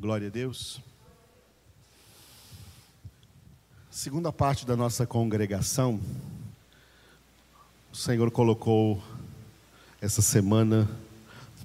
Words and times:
Glória 0.00 0.28
a 0.28 0.30
Deus. 0.30 0.80
Segunda 3.90 4.32
parte 4.32 4.64
da 4.64 4.76
nossa 4.76 5.04
congregação, 5.04 6.00
o 7.92 7.96
Senhor 7.96 8.30
colocou 8.30 9.02
essa 10.00 10.22
semana, 10.22 10.88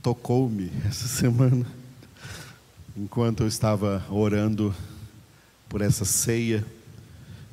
tocou-me 0.01 0.71
essa 0.83 1.07
semana, 1.07 1.63
enquanto 2.97 3.43
eu 3.43 3.47
estava 3.47 4.03
orando 4.09 4.75
por 5.69 5.81
essa 5.81 6.03
ceia, 6.03 6.65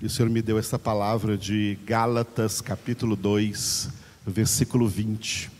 e 0.00 0.06
o 0.06 0.08
Senhor 0.08 0.30
me 0.30 0.40
deu 0.40 0.58
essa 0.58 0.78
palavra 0.78 1.36
de 1.36 1.78
Gálatas, 1.84 2.62
capítulo 2.62 3.16
2, 3.16 3.90
versículo 4.26 4.88
20, 4.88 5.50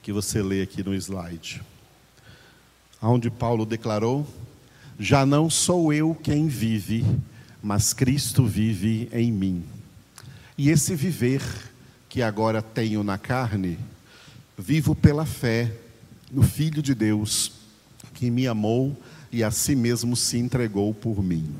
que 0.00 0.12
você 0.12 0.40
lê 0.40 0.62
aqui 0.62 0.80
no 0.84 0.94
slide 0.94 1.60
onde 3.00 3.30
Paulo 3.30 3.66
declarou: 3.66 4.26
Já 4.98 5.26
não 5.26 5.48
sou 5.50 5.92
eu 5.92 6.14
quem 6.14 6.48
vive, 6.48 7.04
mas 7.62 7.92
Cristo 7.92 8.46
vive 8.46 9.08
em 9.12 9.30
mim. 9.32 9.64
E 10.56 10.70
esse 10.70 10.94
viver 10.94 11.42
que 12.08 12.22
agora 12.22 12.62
tenho 12.62 13.02
na 13.02 13.18
carne, 13.18 13.78
vivo 14.56 14.94
pela 14.94 15.26
fé 15.26 15.72
no 16.32 16.42
Filho 16.42 16.80
de 16.80 16.94
Deus, 16.94 17.52
que 18.14 18.30
me 18.30 18.46
amou 18.46 18.96
e 19.30 19.44
a 19.44 19.50
si 19.50 19.76
mesmo 19.76 20.16
se 20.16 20.38
entregou 20.38 20.94
por 20.94 21.22
mim. 21.22 21.54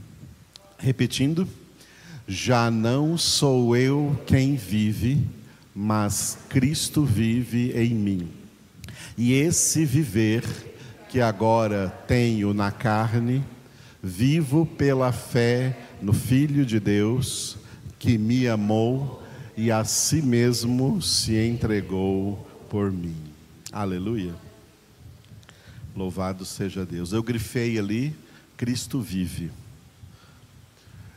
Repetindo, 0.78 1.46
já 2.26 2.70
não 2.70 3.18
sou 3.18 3.76
eu 3.76 4.18
quem 4.26 4.56
vive, 4.56 5.22
mas 5.74 6.38
Cristo 6.48 7.04
vive 7.04 7.72
em 7.72 7.94
mim. 7.94 8.28
E 9.16 9.32
esse 9.34 9.84
viver 9.84 10.42
que 11.08 11.20
agora 11.20 11.88
tenho 12.06 12.52
na 12.52 12.70
carne, 12.70 13.44
vivo 14.02 14.66
pela 14.66 15.12
fé 15.12 15.76
no 16.00 16.12
Filho 16.12 16.64
de 16.64 16.80
Deus, 16.80 17.56
que 17.98 18.18
me 18.18 18.46
amou 18.48 19.22
e 19.56 19.70
a 19.70 19.84
si 19.84 20.20
mesmo 20.20 21.00
se 21.00 21.36
entregou 21.36 22.46
por 22.68 22.90
mim. 22.90 23.16
Aleluia. 23.72 24.34
Louvado 25.94 26.44
seja 26.44 26.84
Deus. 26.84 27.12
Eu 27.12 27.22
grifei 27.22 27.78
ali, 27.78 28.14
Cristo 28.56 29.00
vive. 29.00 29.50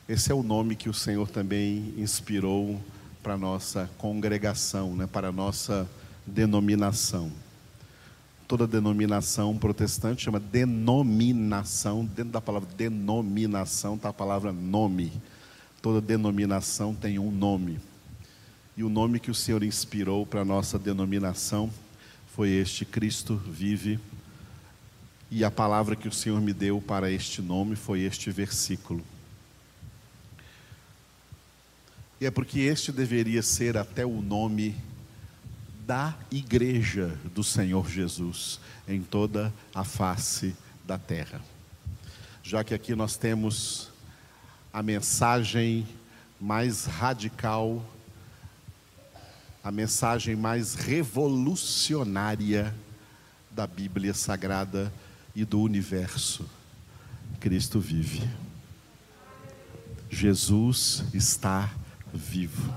Esse 0.08 0.32
é 0.32 0.36
o 0.36 0.42
nome 0.42 0.76
que 0.76 0.90
o 0.90 0.94
Senhor 0.94 1.30
também 1.30 1.94
inspirou 1.98 2.82
para 3.22 3.38
nossa 3.38 3.90
congregação, 3.98 4.96
né, 4.96 5.06
para 5.06 5.28
a 5.28 5.32
nossa 5.32 5.88
denominação 6.26 7.32
toda 8.50 8.66
denominação 8.66 9.56
protestante 9.56 10.24
chama 10.24 10.40
denominação, 10.40 12.04
dentro 12.04 12.32
da 12.32 12.42
palavra 12.42 12.68
denominação 12.76 13.94
está 13.94 14.10
a 14.10 14.14
palavra 14.14 14.52
nome. 14.52 15.14
Toda 15.84 16.02
denominação 16.02 16.96
tem 16.96 17.20
um 17.20 17.30
nome. 17.30 17.80
E 18.76 18.84
o 18.84 18.90
nome 18.90 19.20
que 19.20 19.30
o 19.30 19.36
Senhor 19.36 19.62
inspirou 19.62 20.26
para 20.26 20.42
a 20.42 20.46
nossa 20.46 20.80
denominação 20.80 21.70
foi 22.36 22.50
este: 22.50 22.86
Cristo 22.86 23.36
vive. 23.36 24.00
E 25.30 25.44
a 25.44 25.52
palavra 25.52 25.96
que 25.96 26.08
o 26.08 26.12
Senhor 26.12 26.42
me 26.42 26.52
deu 26.52 26.82
para 26.82 27.12
este 27.12 27.44
nome 27.44 27.76
foi 27.76 28.02
este 28.02 28.32
versículo. 28.32 29.04
E 32.20 32.26
é 32.26 32.32
porque 32.32 32.62
este 32.62 32.92
deveria 32.92 33.44
ser 33.44 33.78
até 33.78 34.04
o 34.04 34.24
nome 34.24 34.76
da 35.90 36.16
igreja 36.30 37.18
do 37.34 37.44
Senhor 37.44 37.90
Jesus 37.90 38.60
em 38.88 39.02
toda 39.02 39.52
a 39.74 39.84
face 39.84 40.56
da 40.86 41.00
terra. 41.00 41.42
Já 42.44 42.64
que 42.64 42.76
aqui 42.76 42.94
nós 42.94 43.18
temos 43.18 43.90
a 44.72 44.84
mensagem 44.84 45.88
mais 46.40 46.86
radical, 46.86 47.84
a 49.64 49.72
mensagem 49.72 50.36
mais 50.36 50.76
revolucionária 50.76 52.72
da 53.50 53.66
Bíblia 53.66 54.14
Sagrada 54.14 54.94
e 55.36 55.44
do 55.44 55.60
universo. 55.60 56.48
Cristo 57.40 57.80
vive. 57.80 58.30
Jesus 60.08 61.04
está 61.16 61.74
vivo. 62.14 62.72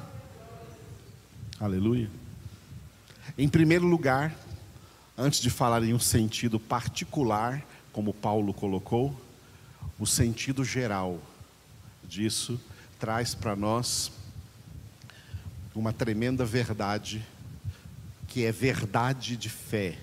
Aleluia. 1.61 2.22
Em 3.39 3.49
primeiro 3.49 3.87
lugar, 3.87 4.35
antes 5.17 5.41
de 5.41 5.49
falar 5.49 5.83
em 5.83 5.95
um 5.95 5.99
sentido 5.99 6.61
particular, 6.61 7.65
como 7.93 8.13
Paulo 8.13 8.53
colocou, 8.53 9.19
o 9.99 10.07
sentido 10.07 10.65
geral 10.65 11.21
disso 12.03 12.61
traz 12.99 13.35
para 13.35 13.55
nós 13.55 14.11
uma 15.75 15.93
tremenda 15.93 16.45
verdade, 16.45 17.25
que 18.29 18.45
é 18.45 18.53
verdade 18.53 19.37
de 19.37 19.49
fé, 19.49 19.97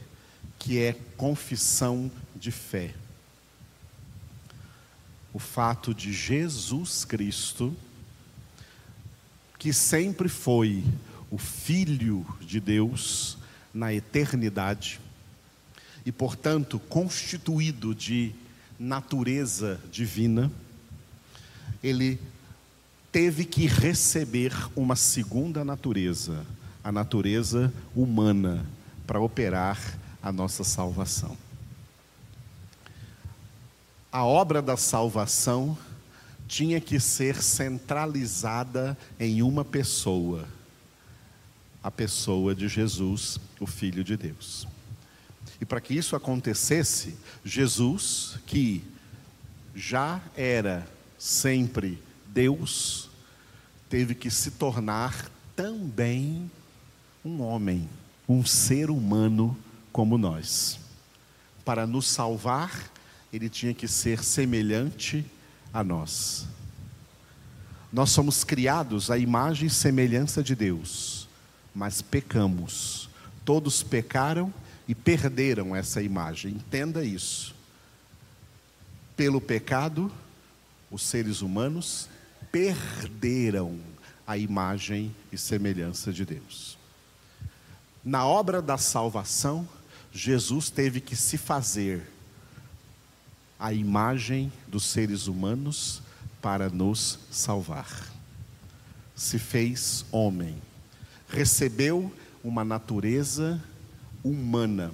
que 0.58 0.80
é 0.80 0.94
confissão 1.16 2.10
de 2.36 2.52
fé. 2.52 2.94
O 5.34 5.40
fato 5.40 5.94
de 5.94 6.12
Jesus 6.12 7.06
Cristo, 7.06 7.76
que 9.60 9.72
sempre 9.72 10.28
foi 10.28 10.84
o 11.32 11.38
Filho 11.38 12.26
de 12.42 12.60
Deus 12.60 13.38
na 13.74 13.94
eternidade 13.94 15.00
e, 16.06 16.12
portanto, 16.12 16.80
constituído 16.80 17.94
de 17.94 18.34
natureza 18.80 19.80
divina, 19.92 20.52
ele 21.84 22.20
teve 23.12 23.46
que 23.46 23.68
receber 23.68 24.54
uma 24.76 24.96
segunda 24.96 25.64
natureza, 25.64 26.46
a 26.84 26.92
natureza 26.92 27.72
humana, 27.96 28.66
para 29.06 29.20
operar 29.20 29.80
a 30.22 30.32
nossa 30.32 30.64
salvação. 30.64 31.38
A 34.12 34.26
obra 34.26 34.62
da 34.62 34.78
salvação 34.78 35.78
tinha 36.48 36.82
que 36.82 37.00
ser 37.00 37.42
centralizada 37.42 38.98
em 39.20 39.44
uma 39.44 39.64
pessoa 39.64 40.48
a 41.84 41.90
pessoa 41.90 42.54
de 42.54 42.68
Jesus, 42.68 43.40
o 43.60 43.66
Filho 43.66 44.04
de 44.04 44.18
Deus. 44.18 44.68
E 45.62 45.66
para 45.66 45.82
que 45.82 45.94
isso 45.94 46.16
acontecesse, 46.16 47.16
Jesus, 47.44 48.38
que 48.46 48.84
já 49.76 50.22
era 50.36 50.88
sempre 51.18 52.02
Deus, 52.28 53.10
teve 53.90 54.14
que 54.14 54.30
se 54.30 54.52
tornar 54.52 55.30
também 55.56 56.50
um 57.24 57.42
homem, 57.42 57.90
um 58.28 58.46
ser 58.46 58.90
humano 58.90 59.58
como 59.92 60.18
nós. 60.18 60.80
Para 61.66 61.86
nos 61.86 62.08
salvar, 62.08 62.92
ele 63.32 63.50
tinha 63.50 63.74
que 63.74 63.88
ser 63.88 64.24
semelhante 64.24 65.26
a 65.74 65.84
nós. 65.84 66.48
Nós 67.92 68.12
somos 68.12 68.44
criados 68.44 69.10
à 69.10 69.18
imagem 69.18 69.68
e 69.68 69.72
semelhança 69.72 70.44
de 70.44 70.56
Deus 70.56 71.19
mas 71.80 72.02
pecamos. 72.02 73.10
Todos 73.46 73.82
pecaram 73.82 74.54
e 74.86 74.94
perderam 74.94 75.74
essa 75.74 76.02
imagem. 76.02 76.52
Entenda 76.52 77.06
isso. 77.06 77.56
Pelo 79.16 79.40
pecado, 79.40 80.12
os 80.92 81.02
seres 81.02 81.42
humanos 81.42 82.10
perderam 82.52 83.80
a 84.28 84.38
imagem 84.38 85.16
e 85.32 85.38
semelhança 85.38 86.12
de 86.12 86.26
Deus. 86.26 86.78
Na 88.04 88.26
obra 88.26 88.62
da 88.62 88.78
salvação, 88.78 89.66
Jesus 90.12 90.70
teve 90.70 91.00
que 91.00 91.16
se 91.16 91.38
fazer 91.38 92.06
a 93.58 93.72
imagem 93.72 94.52
dos 94.68 94.84
seres 94.84 95.28
humanos 95.28 96.02
para 96.42 96.70
nos 96.70 97.20
salvar. 97.32 97.88
Se 99.16 99.40
fez 99.40 100.04
homem 100.12 100.62
recebeu 101.30 102.12
uma 102.44 102.64
natureza 102.64 103.62
humana. 104.24 104.92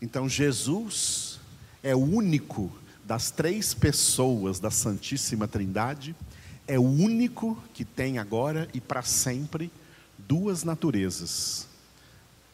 Então 0.00 0.28
Jesus 0.28 1.40
é 1.82 1.94
o 1.94 2.00
único 2.00 2.70
das 3.04 3.30
três 3.30 3.72
pessoas 3.72 4.58
da 4.60 4.70
Santíssima 4.70 5.46
Trindade, 5.46 6.14
é 6.66 6.78
o 6.78 6.82
único 6.82 7.62
que 7.72 7.84
tem 7.84 8.18
agora 8.18 8.68
e 8.74 8.80
para 8.80 9.02
sempre 9.02 9.70
duas 10.18 10.64
naturezas: 10.64 11.66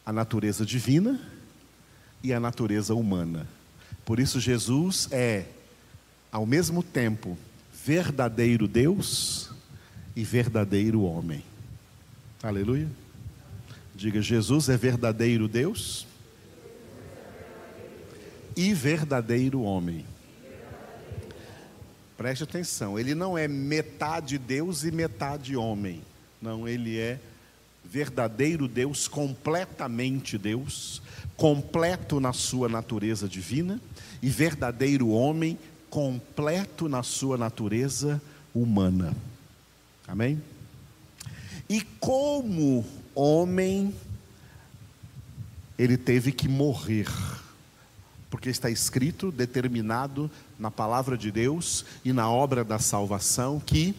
a 0.05 0.13
natureza 0.13 0.65
divina 0.65 1.19
e 2.23 2.31
a 2.31 2.39
natureza 2.39 2.93
humana. 2.95 3.47
Por 4.05 4.19
isso, 4.19 4.39
Jesus 4.39 5.07
é, 5.11 5.45
ao 6.31 6.45
mesmo 6.45 6.83
tempo, 6.83 7.37
verdadeiro 7.85 8.67
Deus 8.67 9.49
e 10.15 10.23
verdadeiro 10.23 11.01
homem. 11.01 11.43
Aleluia. 12.43 12.89
Diga: 13.95 14.21
Jesus 14.21 14.67
é 14.67 14.75
verdadeiro 14.75 15.47
Deus 15.47 16.05
e 18.53 18.73
verdadeiro 18.73 19.61
homem. 19.61 20.05
Preste 22.17 22.43
atenção, 22.43 22.99
ele 22.99 23.15
não 23.15 23.37
é 23.37 23.47
metade 23.47 24.37
Deus 24.37 24.83
e 24.83 24.91
metade 24.91 25.55
homem. 25.55 26.01
Não, 26.41 26.67
ele 26.67 26.99
é 26.99 27.17
verdadeiro 27.83 28.67
Deus, 28.67 29.07
completamente 29.07 30.37
Deus, 30.37 31.01
completo 31.37 32.19
na 32.19 32.33
sua 32.33 32.67
natureza 32.67 33.27
divina, 33.27 33.79
e 34.21 34.29
verdadeiro 34.29 35.09
homem, 35.09 35.57
completo 35.89 36.89
na 36.89 37.03
sua 37.03 37.37
natureza 37.37 38.21
humana. 38.53 39.15
Amém? 40.05 40.41
E 41.69 41.81
como 41.99 42.85
homem, 43.15 43.93
ele 45.77 45.97
teve 45.97 46.31
que 46.31 46.47
morrer, 46.47 47.07
porque 48.29 48.49
está 48.49 48.69
escrito, 48.69 49.31
determinado 49.31 50.29
na 50.59 50.69
palavra 50.69 51.17
de 51.17 51.31
Deus 51.31 51.85
e 52.03 52.11
na 52.13 52.29
obra 52.29 52.63
da 52.63 52.79
salvação, 52.79 53.59
que 53.59 53.95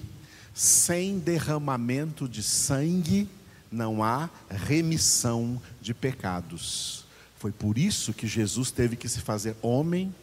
sem 0.55 1.19
derramamento 1.19 2.29
de 2.29 2.43
sangue 2.43 3.29
não 3.71 4.05
há 4.05 4.31
remissão 4.49 5.61
de 5.81 5.93
pecados. 5.93 7.05
Foi 7.37 7.51
por 7.51 7.77
isso 7.77 8.15
que 8.15 8.27
Jesus 8.27 8.71
teve 8.71 8.97
que 8.97 9.09
se 9.09 9.21
fazer 9.21 9.57
homem 9.61 10.15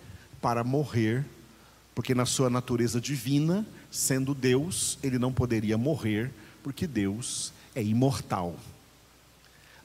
para 0.42 0.64
morrer, 0.64 1.26
porque 1.94 2.16
na 2.16 2.26
sua 2.26 2.50
natureza 2.50 3.00
divina, 3.00 3.66
sendo 3.92 4.34
Deus, 4.34 4.98
ele 5.04 5.20
não 5.20 5.34
poderia 5.34 5.78
morrer, 5.78 6.32
porque 6.63 6.88
Deus 6.88 7.54
é 7.75 7.84
imortal. 7.84 8.56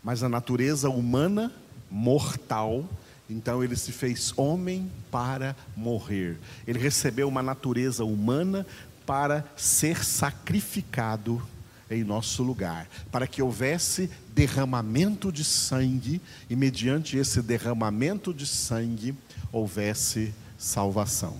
Mas 0.03 0.23
a 0.23 0.29
natureza 0.29 0.89
humana, 0.89 1.53
mortal, 1.91 2.85
então 3.29 3.63
ele 3.63 3.77
se 3.77 3.93
fez 3.93 4.33
homem 4.37 4.91
para 5.11 5.57
morrer. 5.77 6.39
Ele 6.67 6.79
recebeu 6.79 7.29
uma 7.29 7.43
natureza 7.43 8.05
humana 8.05 8.67
para 9.05 9.45
ser 9.57 10.05
sacrificado 10.05 11.43
em 11.91 12.03
nosso 12.03 12.43
lugar, 12.43 12.89
para 13.13 13.27
que 13.27 13.41
houvesse 13.41 14.11
derramamento 14.35 15.31
de 15.31 15.45
sangue 15.45 16.21
e 16.51 16.57
mediante 16.57 17.17
esse 17.17 17.41
derramamento 17.41 18.35
de 18.35 18.47
sangue 18.47 19.15
houvesse 19.53 20.35
salvação. 20.59 21.37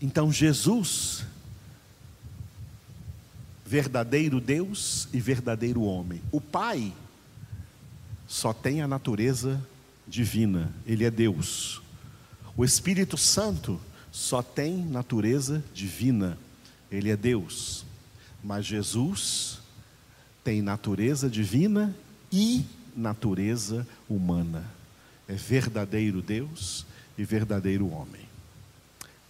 Então 0.00 0.32
Jesus 0.32 1.24
verdadeiro 3.70 4.40
Deus 4.40 5.06
e 5.12 5.20
verdadeiro 5.20 5.82
homem. 5.82 6.20
O 6.32 6.40
Pai 6.40 6.92
só 8.26 8.52
tem 8.52 8.82
a 8.82 8.88
natureza 8.88 9.64
divina, 10.08 10.72
ele 10.84 11.04
é 11.04 11.10
Deus. 11.10 11.80
O 12.56 12.64
Espírito 12.64 13.16
Santo 13.16 13.80
só 14.10 14.42
tem 14.42 14.84
natureza 14.84 15.62
divina, 15.72 16.36
ele 16.90 17.10
é 17.10 17.16
Deus. 17.16 17.84
Mas 18.42 18.66
Jesus 18.66 19.60
tem 20.42 20.60
natureza 20.60 21.30
divina 21.30 21.94
e 22.32 22.64
natureza 22.96 23.86
humana. 24.08 24.64
É 25.28 25.34
verdadeiro 25.34 26.20
Deus 26.20 26.84
e 27.16 27.22
verdadeiro 27.22 27.88
homem. 27.88 28.22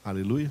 Aleluia. 0.02 0.50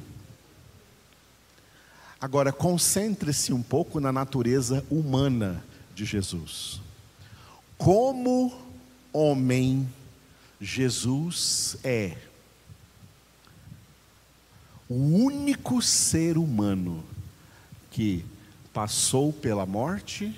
Agora, 2.22 2.52
concentre-se 2.52 3.54
um 3.54 3.64
pouco 3.64 4.00
na 4.00 4.12
natureza 4.12 4.86
humana 4.90 5.64
de 5.96 6.04
Jesus. 6.04 6.82
Como 7.78 8.54
homem, 9.14 9.88
Jesus 10.60 11.78
é 11.84 12.18
o 14.90 14.96
único 14.96 15.82
ser 15.82 16.38
humano 16.38 17.04
que 17.92 18.26
passou 18.74 19.32
pela 19.32 19.66
morte 19.66 20.38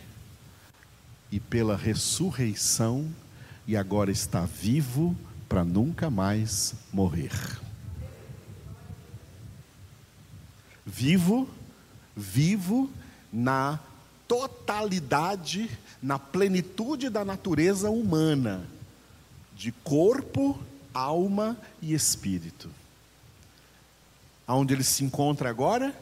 e 1.31 1.39
pela 1.39 1.75
ressurreição 1.75 3.09
e 3.65 3.75
agora 3.75 4.11
está 4.11 4.45
vivo 4.45 5.15
para 5.47 5.63
nunca 5.63 6.09
mais 6.09 6.75
morrer. 6.93 7.31
Vivo 10.85 11.49
vivo 12.15 12.89
na 13.31 13.79
totalidade, 14.27 15.69
na 16.01 16.17
plenitude 16.17 17.09
da 17.09 17.25
natureza 17.25 17.89
humana, 17.89 18.65
de 19.55 19.71
corpo, 19.71 20.57
alma 20.93 21.57
e 21.81 21.93
espírito. 21.93 22.69
Aonde 24.47 24.73
ele 24.73 24.83
se 24.83 25.03
encontra 25.03 25.49
agora? 25.49 25.95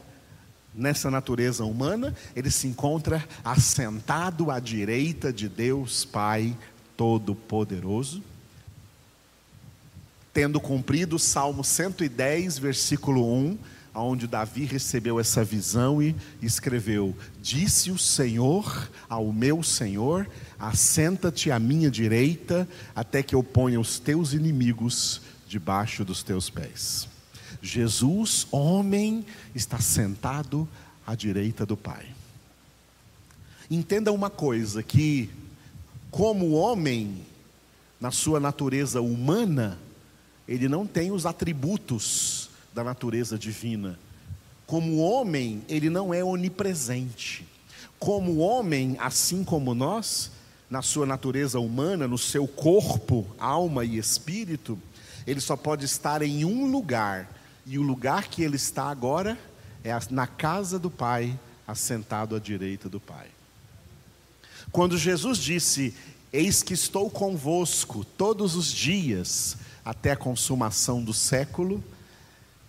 Nessa 0.74 1.10
natureza 1.10 1.66
humana, 1.66 2.16
ele 2.36 2.52
se 2.52 2.68
encontra 2.68 3.28
assentado 3.44 4.52
à 4.52 4.60
direita 4.60 5.34
de 5.34 5.50
Deus 5.50 6.06
Pai 6.06 6.56
Todo-Poderoso, 6.96 8.24
tendo 10.32 10.60
cumprido 10.62 11.16
o 11.16 11.20
Salmo 11.20 11.64
110, 11.64 12.60
versículo 12.60 13.26
1 13.26 13.58
onde 13.94 14.28
Davi 14.28 14.66
recebeu 14.66 15.20
essa 15.20 15.44
visão 15.44 16.02
e 16.02 16.16
escreveu: 16.42 17.16
Disse 17.42 17.92
o 17.92 17.98
Senhor 17.98 18.90
ao 19.10 19.32
meu 19.32 19.64
Senhor: 19.64 20.28
Assenta-te 20.58 21.52
à 21.52 21.60
minha 21.60 21.90
direita, 21.90 22.68
até 22.96 23.24
que 23.24 23.36
eu 23.36 23.44
ponha 23.44 23.80
os 23.80 24.00
teus 24.00 24.34
inimigos 24.34 25.22
debaixo 25.48 26.06
dos 26.06 26.24
teus 26.24 26.50
pés. 26.50 27.08
Jesus, 27.62 28.48
homem, 28.52 29.26
está 29.54 29.80
sentado 29.80 30.68
à 31.06 31.16
direita 31.16 31.66
do 31.66 31.76
Pai. 31.76 32.06
Entenda 33.70 34.12
uma 34.12 34.30
coisa: 34.30 34.84
que, 34.84 35.30
como 36.12 36.52
homem, 36.52 37.26
na 38.00 38.12
sua 38.12 38.40
natureza 38.40 39.02
humana, 39.02 39.78
ele 40.48 40.68
não 40.70 40.88
tem 40.88 41.12
os 41.12 41.26
atributos 41.26 42.49
da 42.74 42.84
natureza 42.84 43.38
divina. 43.38 43.98
Como 44.66 44.98
homem, 45.00 45.64
ele 45.68 45.90
não 45.90 46.14
é 46.14 46.24
onipresente. 46.24 47.46
Como 47.98 48.38
homem, 48.38 48.96
assim 49.00 49.44
como 49.44 49.74
nós, 49.74 50.32
na 50.70 50.82
sua 50.82 51.06
natureza 51.06 51.60
humana, 51.60 52.08
no 52.08 52.18
seu 52.18 52.48
corpo, 52.48 53.26
alma 53.40 53.84
e 53.84 53.98
espírito, 53.98 54.78
ele 55.26 55.42
só 55.42 55.56
pode 55.56 55.86
estar 55.86 56.22
em 56.22 56.46
um 56.46 56.72
lugar, 56.72 57.30
e 57.66 57.78
o 57.78 57.82
lugar 57.82 58.28
que 58.28 58.44
ele 58.44 58.56
está 58.56 58.90
agora 58.90 59.38
é 59.84 59.92
na 60.10 60.28
casa 60.28 60.78
do 60.78 60.90
Pai, 60.90 61.38
assentado 61.68 62.36
à 62.36 62.40
direita 62.40 62.88
do 62.88 63.00
Pai. 63.00 63.28
Quando 64.72 64.98
Jesus 64.98 65.38
disse: 65.38 65.94
Eis 66.32 66.62
que 66.62 66.74
estou 66.74 67.10
convosco 67.10 68.04
todos 68.04 68.56
os 68.56 68.72
dias, 68.72 69.58
até 69.84 70.12
a 70.12 70.18
consumação 70.18 71.04
do 71.04 71.14
século, 71.14 71.84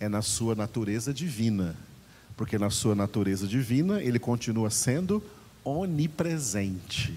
é 0.01 0.09
na 0.09 0.23
sua 0.23 0.55
natureza 0.55 1.13
divina, 1.13 1.75
porque 2.35 2.57
na 2.57 2.71
sua 2.71 2.95
natureza 2.95 3.47
divina 3.47 4.01
ele 4.01 4.17
continua 4.17 4.71
sendo 4.71 5.23
onipresente. 5.63 7.13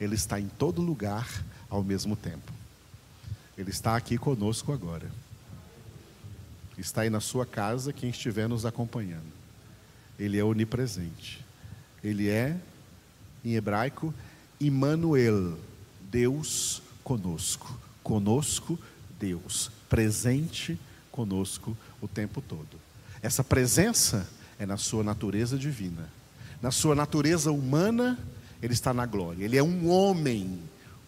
Ele 0.00 0.14
está 0.14 0.38
em 0.38 0.46
todo 0.46 0.80
lugar 0.80 1.44
ao 1.68 1.82
mesmo 1.82 2.14
tempo. 2.14 2.52
Ele 3.58 3.70
está 3.70 3.96
aqui 3.96 4.16
conosco 4.16 4.72
agora. 4.72 5.10
Está 6.78 7.00
aí 7.00 7.10
na 7.10 7.18
sua 7.18 7.44
casa 7.44 7.92
quem 7.92 8.10
estiver 8.10 8.48
nos 8.48 8.64
acompanhando. 8.64 9.32
Ele 10.16 10.38
é 10.38 10.44
onipresente. 10.44 11.44
Ele 12.02 12.28
é, 12.28 12.56
em 13.44 13.56
hebraico, 13.56 14.14
Immanuel, 14.60 15.58
Deus 16.08 16.80
conosco. 17.02 17.76
Conosco, 18.04 18.78
Deus. 19.18 19.68
Presente 19.88 20.78
conosco 21.10 21.76
o 22.00 22.08
tempo 22.08 22.40
todo. 22.40 22.80
Essa 23.22 23.44
presença 23.44 24.28
é 24.58 24.66
na 24.66 24.76
sua 24.76 25.02
natureza 25.02 25.58
divina. 25.58 26.08
Na 26.62 26.70
sua 26.70 26.94
natureza 26.94 27.50
humana, 27.50 28.18
ele 28.62 28.72
está 28.72 28.92
na 28.92 29.06
glória. 29.06 29.44
Ele 29.44 29.56
é 29.56 29.62
um 29.62 29.88
homem, 29.88 30.58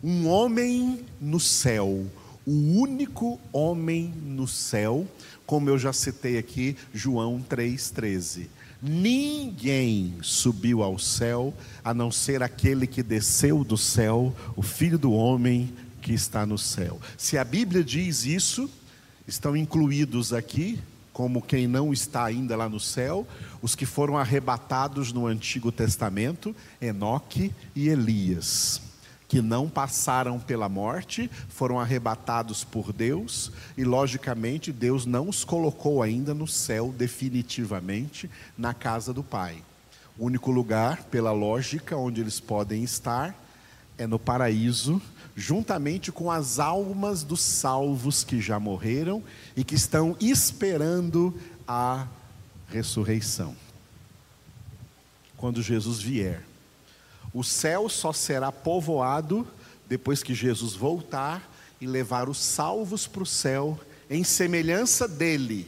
um 0.03 0.27
homem 0.27 1.05
no 1.21 1.39
céu, 1.39 2.07
o 2.47 2.53
único 2.79 3.41
homem 3.53 4.13
no 4.23 4.49
céu, 4.49 5.07
como 5.47 5.69
eu 5.69 5.79
já 5.79 5.93
citei 5.93 6.39
aqui, 6.39 6.77
João 6.93 7.45
3,13. 7.49 8.47
Ninguém 8.81 10.15
subiu 10.23 10.83
ao 10.83 10.99
céu 10.99 11.55
a 11.85 11.95
não 11.95 12.11
ser 12.11 12.43
aquele 12.43 12.87
que 12.87 13.03
desceu 13.03 13.63
do 13.63 13.77
céu, 13.77 14.35
o 14.57 14.63
Filho 14.63 14.99
do 14.99 15.13
Homem 15.13 15.73
que 16.01 16.13
está 16.13 16.45
no 16.45 16.59
céu. 16.59 17.01
Se 17.17 17.39
a 17.39 17.45
Bíblia 17.45 17.85
diz 17.85 18.25
isso, 18.25 18.69
estão 19.27 19.57
incluídos 19.57 20.33
aqui, 20.33 20.79
como 21.13 21.43
quem 21.43 21.67
não 21.67 21.93
está 21.93 22.25
ainda 22.25 22.57
lá 22.57 22.69
no 22.69 22.81
céu, 22.81 23.27
os 23.61 23.75
que 23.75 23.85
foram 23.85 24.17
arrebatados 24.17 25.13
no 25.13 25.27
Antigo 25.27 25.71
Testamento, 25.71 26.57
Enoque 26.81 27.55
e 27.77 27.89
Elias, 27.89 28.81
que 29.29 29.43
não 29.43 29.69
passaram 29.69 30.39
pela 30.39 30.69
morte, 30.69 31.31
foram 31.49 31.79
arrebatados 31.79 32.65
por 32.65 32.93
Deus, 32.93 33.53
e 33.77 33.85
logicamente 33.85 34.73
Deus 34.73 35.05
não 35.05 35.29
os 35.29 35.45
colocou 35.45 36.03
ainda 36.03 36.33
no 36.33 36.49
céu 36.49 36.95
definitivamente, 36.97 38.31
na 38.57 38.73
casa 38.73 39.13
do 39.13 39.23
Pai. 39.23 39.63
O 40.19 40.27
único 40.27 40.51
lugar, 40.51 41.05
pela 41.05 41.33
lógica, 41.33 41.97
onde 41.97 42.21
eles 42.21 42.41
podem 42.41 42.83
estar 42.83 43.42
é 43.99 44.07
no 44.07 44.19
paraíso, 44.19 45.01
juntamente 45.35 46.13
com 46.13 46.31
as 46.31 46.59
almas 46.59 47.23
dos 47.23 47.41
salvos 47.41 48.25
que 48.25 48.41
já 48.41 48.59
morreram 48.59 49.23
e 49.57 49.65
que 49.65 49.75
estão 49.75 50.17
esperando 50.21 51.35
a 51.67 52.07
ressurreição. 52.69 53.57
Quando 55.37 55.63
Jesus 55.63 56.01
vier. 56.01 56.43
O 57.35 57.43
céu 57.43 57.89
só 57.89 58.13
será 58.13 58.53
povoado 58.53 59.47
depois 59.89 60.23
que 60.23 60.35
Jesus 60.35 60.75
voltar 60.75 61.51
e 61.81 61.87
levar 61.87 62.29
os 62.29 62.39
salvos 62.39 63.07
para 63.07 63.23
o 63.23 63.27
céu, 63.27 63.79
em 64.09 64.23
semelhança 64.23 65.09
dele, 65.09 65.67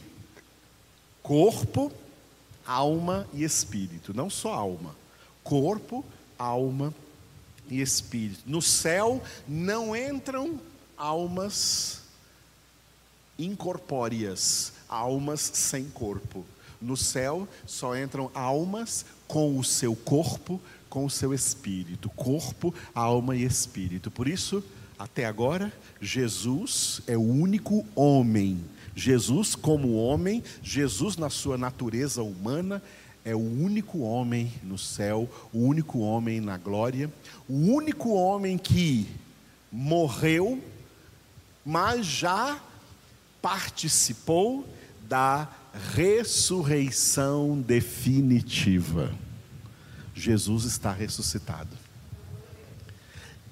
corpo, 1.21 1.91
alma 2.65 3.27
e 3.33 3.43
espírito, 3.43 4.13
não 4.13 4.29
só 4.29 4.53
alma, 4.53 4.95
corpo, 5.43 6.05
alma 6.37 6.93
e 6.93 7.04
espírito. 7.69 8.41
No 8.45 8.61
céu 8.61 9.21
não 9.47 9.95
entram 9.95 10.59
almas 10.97 12.01
incorpóreas, 13.37 14.73
almas 14.87 15.41
sem 15.41 15.85
corpo. 15.85 16.45
No 16.81 16.95
céu 16.95 17.47
só 17.65 17.97
entram 17.97 18.29
almas 18.33 19.05
com 19.27 19.57
o 19.57 19.63
seu 19.63 19.95
corpo, 19.95 20.61
com 20.89 21.05
o 21.05 21.09
seu 21.09 21.33
espírito, 21.33 22.09
corpo, 22.09 22.73
alma 22.93 23.35
e 23.35 23.43
espírito. 23.43 24.11
Por 24.11 24.27
isso, 24.27 24.63
até 24.97 25.25
agora, 25.25 25.73
Jesus 25.99 27.01
é 27.07 27.17
o 27.17 27.21
único 27.21 27.85
homem. 27.95 28.63
Jesus, 28.95 29.55
como 29.55 29.95
homem, 29.95 30.41
Jesus, 30.63 31.17
na 31.17 31.29
sua 31.29 31.57
natureza 31.57 32.23
humana, 32.23 32.81
é 33.25 33.35
o 33.35 33.39
único 33.39 34.01
homem 34.01 34.53
no 34.61 34.77
céu, 34.77 35.27
o 35.51 35.59
único 35.59 35.97
homem 35.99 36.39
na 36.39 36.57
glória, 36.57 37.11
o 37.49 37.55
único 37.73 38.13
homem 38.13 38.55
que 38.55 39.09
morreu, 39.71 40.63
mas 41.65 42.05
já 42.05 42.61
participou 43.41 44.67
da 45.01 45.49
ressurreição 45.95 47.59
definitiva. 47.59 49.11
Jesus 50.13 50.63
está 50.63 50.91
ressuscitado. 50.91 51.75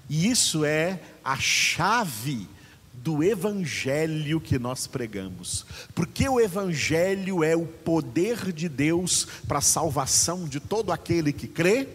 E 0.07 0.29
isso 0.29 0.63
é 0.63 0.99
a 1.23 1.35
chave 1.37 2.47
do 2.93 3.23
evangelho 3.23 4.39
que 4.39 4.59
nós 4.59 4.87
pregamos. 4.87 5.65
Porque 5.93 6.27
o 6.27 6.39
evangelho 6.39 7.43
é 7.43 7.55
o 7.55 7.65
poder 7.65 8.51
de 8.51 8.69
Deus 8.69 9.27
para 9.47 9.57
a 9.57 9.61
salvação 9.61 10.47
de 10.47 10.59
todo 10.59 10.91
aquele 10.91 11.33
que 11.33 11.47
crê? 11.47 11.87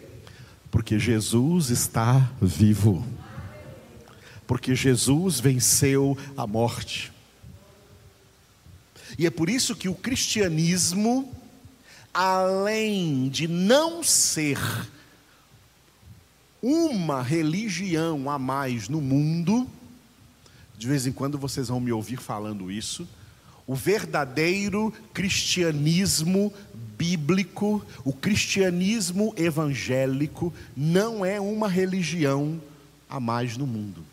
Porque 0.71 0.99
Jesus 0.99 1.71
está 1.71 2.31
vivo. 2.41 3.07
Porque 4.47 4.75
Jesus 4.75 5.41
venceu 5.41 6.17
a 6.37 6.47
morte. 6.47 7.13
E 9.19 9.27
é 9.27 9.31
por 9.31 9.49
isso 9.49 9.75
que 9.75 9.89
o 9.89 9.95
cristianismo 9.95 11.35
além 12.13 13.29
de 13.29 13.47
não 13.47 14.03
ser 14.03 14.59
uma 16.61 17.23
religião 17.23 18.29
a 18.29 18.39
mais 18.39 18.89
no 18.89 19.01
mundo, 19.01 19.69
de 20.79 20.87
vez 20.87 21.07
em 21.09 21.13
quando 21.13 21.37
vocês 21.37 21.67
vão 21.67 21.81
me 21.81 21.91
ouvir 21.91 22.19
falando 22.19 22.71
isso, 22.71 23.07
o 23.67 23.75
verdadeiro 23.75 24.95
cristianismo 25.13 26.53
bíblico, 26.97 27.85
o 28.05 28.13
cristianismo 28.13 29.35
evangélico, 29.37 30.55
não 30.77 31.25
é 31.25 31.41
uma 31.41 31.69
religião 31.69 32.63
a 33.11 33.19
mais 33.19 33.57
no 33.57 33.67
mundo. 33.67 34.05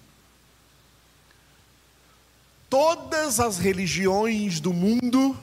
Todas 2.68 3.40
as 3.40 3.60
religiões 3.60 4.60
do 4.60 4.74
mundo 4.74 5.38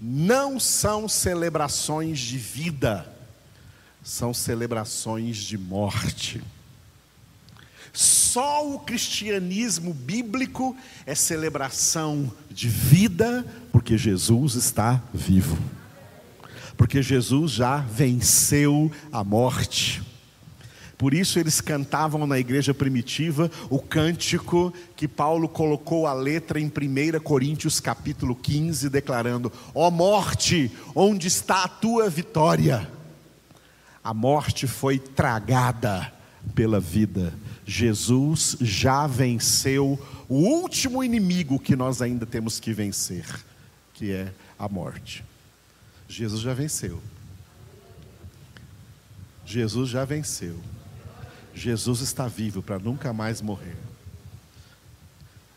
não 0.00 0.60
são 0.60 1.08
celebrações 1.08 2.20
de 2.20 2.38
vida, 2.38 3.12
são 4.02 4.32
celebrações 4.32 5.38
de 5.38 5.58
morte. 5.58 6.40
Só 7.96 8.74
o 8.74 8.78
cristianismo 8.80 9.94
bíblico 9.94 10.76
é 11.06 11.14
celebração 11.14 12.30
de 12.50 12.68
vida, 12.68 13.42
porque 13.72 13.96
Jesus 13.96 14.54
está 14.54 15.02
vivo. 15.14 15.56
Porque 16.76 17.00
Jesus 17.00 17.52
já 17.52 17.78
venceu 17.78 18.92
a 19.10 19.24
morte. 19.24 20.02
Por 20.98 21.14
isso 21.14 21.38
eles 21.38 21.62
cantavam 21.62 22.26
na 22.26 22.38
igreja 22.38 22.74
primitiva 22.74 23.50
o 23.70 23.78
cântico 23.78 24.74
que 24.94 25.08
Paulo 25.08 25.48
colocou 25.48 26.06
a 26.06 26.12
letra 26.12 26.60
em 26.60 26.66
1 26.66 27.18
Coríntios 27.20 27.80
capítulo 27.80 28.36
15, 28.36 28.90
declarando: 28.90 29.50
Ó 29.74 29.88
oh 29.88 29.90
morte, 29.90 30.70
onde 30.94 31.28
está 31.28 31.64
a 31.64 31.68
tua 31.68 32.10
vitória? 32.10 32.86
A 34.04 34.12
morte 34.12 34.66
foi 34.66 34.98
tragada 34.98 36.12
pela 36.54 36.78
vida. 36.78 37.32
Jesus 37.66 38.56
já 38.60 39.08
venceu 39.08 39.98
o 40.28 40.36
último 40.36 41.02
inimigo 41.02 41.58
que 41.58 41.74
nós 41.74 42.00
ainda 42.00 42.24
temos 42.24 42.60
que 42.60 42.72
vencer, 42.72 43.26
que 43.92 44.12
é 44.12 44.32
a 44.56 44.68
morte. 44.68 45.24
Jesus 46.08 46.40
já 46.40 46.54
venceu. 46.54 47.02
Jesus 49.44 49.90
já 49.90 50.04
venceu. 50.04 50.60
Jesus 51.52 52.00
está 52.00 52.28
vivo 52.28 52.62
para 52.62 52.78
nunca 52.78 53.12
mais 53.12 53.40
morrer. 53.40 53.76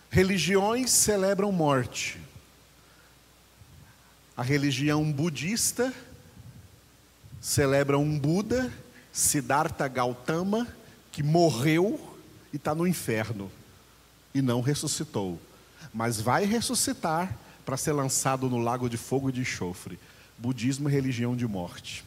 Religiões 0.10 0.89
celebram 0.89 1.51
morte. 1.51 2.20
A 4.36 4.42
religião 4.42 5.12
budista 5.12 5.94
celebra 7.39 7.98
um 7.98 8.18
Buda, 8.18 8.72
Siddhartha 9.12 9.88
Gautama, 9.88 10.68
que 11.19 11.23
morreu 11.23 11.99
e 12.53 12.55
está 12.55 12.73
no 12.73 12.88
inferno 12.88 13.51
e 14.33 14.41
não 14.41 14.61
ressuscitou, 14.61 15.38
mas 15.93 16.21
vai 16.21 16.45
ressuscitar 16.45 17.38
para 17.65 17.75
ser 17.75 17.91
lançado 17.91 18.49
no 18.49 18.57
lago 18.57 18.89
de 18.89 18.95
fogo 18.95 19.27
e 19.29 19.33
de 19.33 19.41
enxofre. 19.41 19.99
Budismo 20.38 20.88
é 20.88 20.91
religião 20.93 21.35
de 21.35 21.45
morte. 21.45 22.05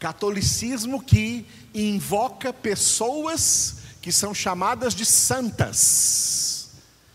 Catolicismo 0.00 1.00
que 1.00 1.46
invoca 1.72 2.52
pessoas 2.52 3.76
que 4.02 4.10
são 4.10 4.34
chamadas 4.34 4.92
de 4.92 5.06
santas 5.06 6.70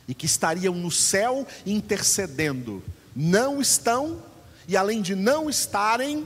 e 0.07 0.13
que 0.13 0.25
estariam 0.25 0.73
no 0.73 0.89
céu 0.89 1.45
intercedendo. 1.65 2.81
Não 3.13 3.59
estão, 3.59 4.23
e 4.65 4.77
além 4.77 5.01
de 5.01 5.13
não 5.13 5.49
estarem, 5.49 6.25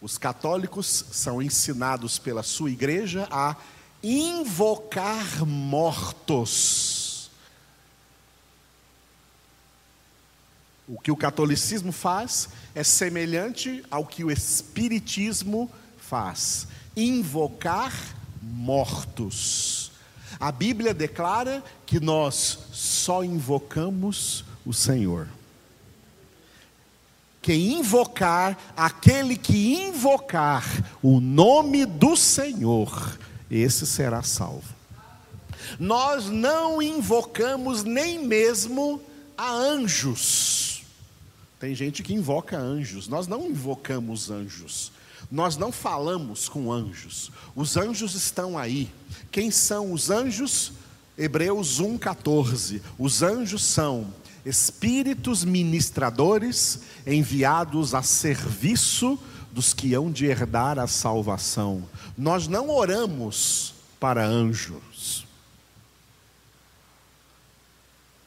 os 0.00 0.16
católicos 0.16 1.04
são 1.10 1.42
ensinados 1.42 2.18
pela 2.18 2.42
sua 2.42 2.70
igreja 2.70 3.26
a 3.30 3.56
invocar 4.02 5.44
mortos 5.44 7.08
O 10.88 10.98
que 10.98 11.12
o 11.12 11.16
catolicismo 11.16 11.92
faz 11.92 12.48
é 12.74 12.82
semelhante 12.82 13.84
ao 13.90 14.06
que 14.06 14.24
o 14.24 14.30
espiritismo 14.30 15.70
faz: 15.98 16.66
invocar 16.96 17.92
mortos. 18.40 19.92
A 20.40 20.50
Bíblia 20.50 20.94
declara 20.94 21.62
que 21.84 22.00
nós 22.00 22.58
só 22.72 23.22
invocamos 23.22 24.44
o 24.64 24.72
Senhor. 24.72 25.28
Quem 27.48 27.78
invocar, 27.78 28.58
aquele 28.76 29.36
que 29.36 29.74
invocar 29.74 30.64
o 31.02 31.18
nome 31.18 31.86
do 31.86 32.16
Senhor, 32.16 33.18
esse 33.50 33.86
será 33.86 34.22
salvo. 34.22 34.76
Nós 35.78 36.26
não 36.26 36.82
invocamos 36.82 37.84
nem 37.84 38.24
mesmo 38.24 39.00
a 39.36 39.50
anjos 39.50 40.68
tem 41.58 41.74
gente 41.74 42.02
que 42.02 42.14
invoca 42.14 42.56
anjos. 42.56 43.08
Nós 43.08 43.26
não 43.26 43.46
invocamos 43.48 44.30
anjos. 44.30 44.92
Nós 45.30 45.56
não 45.56 45.72
falamos 45.72 46.48
com 46.48 46.72
anjos. 46.72 47.32
Os 47.54 47.76
anjos 47.76 48.14
estão 48.14 48.56
aí. 48.56 48.90
Quem 49.30 49.50
são 49.50 49.92
os 49.92 50.08
anjos? 50.08 50.72
Hebreus 51.16 51.80
1:14. 51.80 52.80
Os 52.96 53.22
anjos 53.22 53.64
são 53.64 54.06
espíritos 54.48 55.44
ministradores 55.44 56.80
enviados 57.06 57.94
a 57.94 58.02
serviço 58.02 59.18
dos 59.52 59.74
que 59.74 59.94
hão 59.94 60.10
de 60.10 60.26
herdar 60.26 60.78
a 60.78 60.86
salvação. 60.86 61.84
Nós 62.16 62.48
não 62.48 62.70
oramos 62.70 63.74
para 64.00 64.24
anjos. 64.24 65.26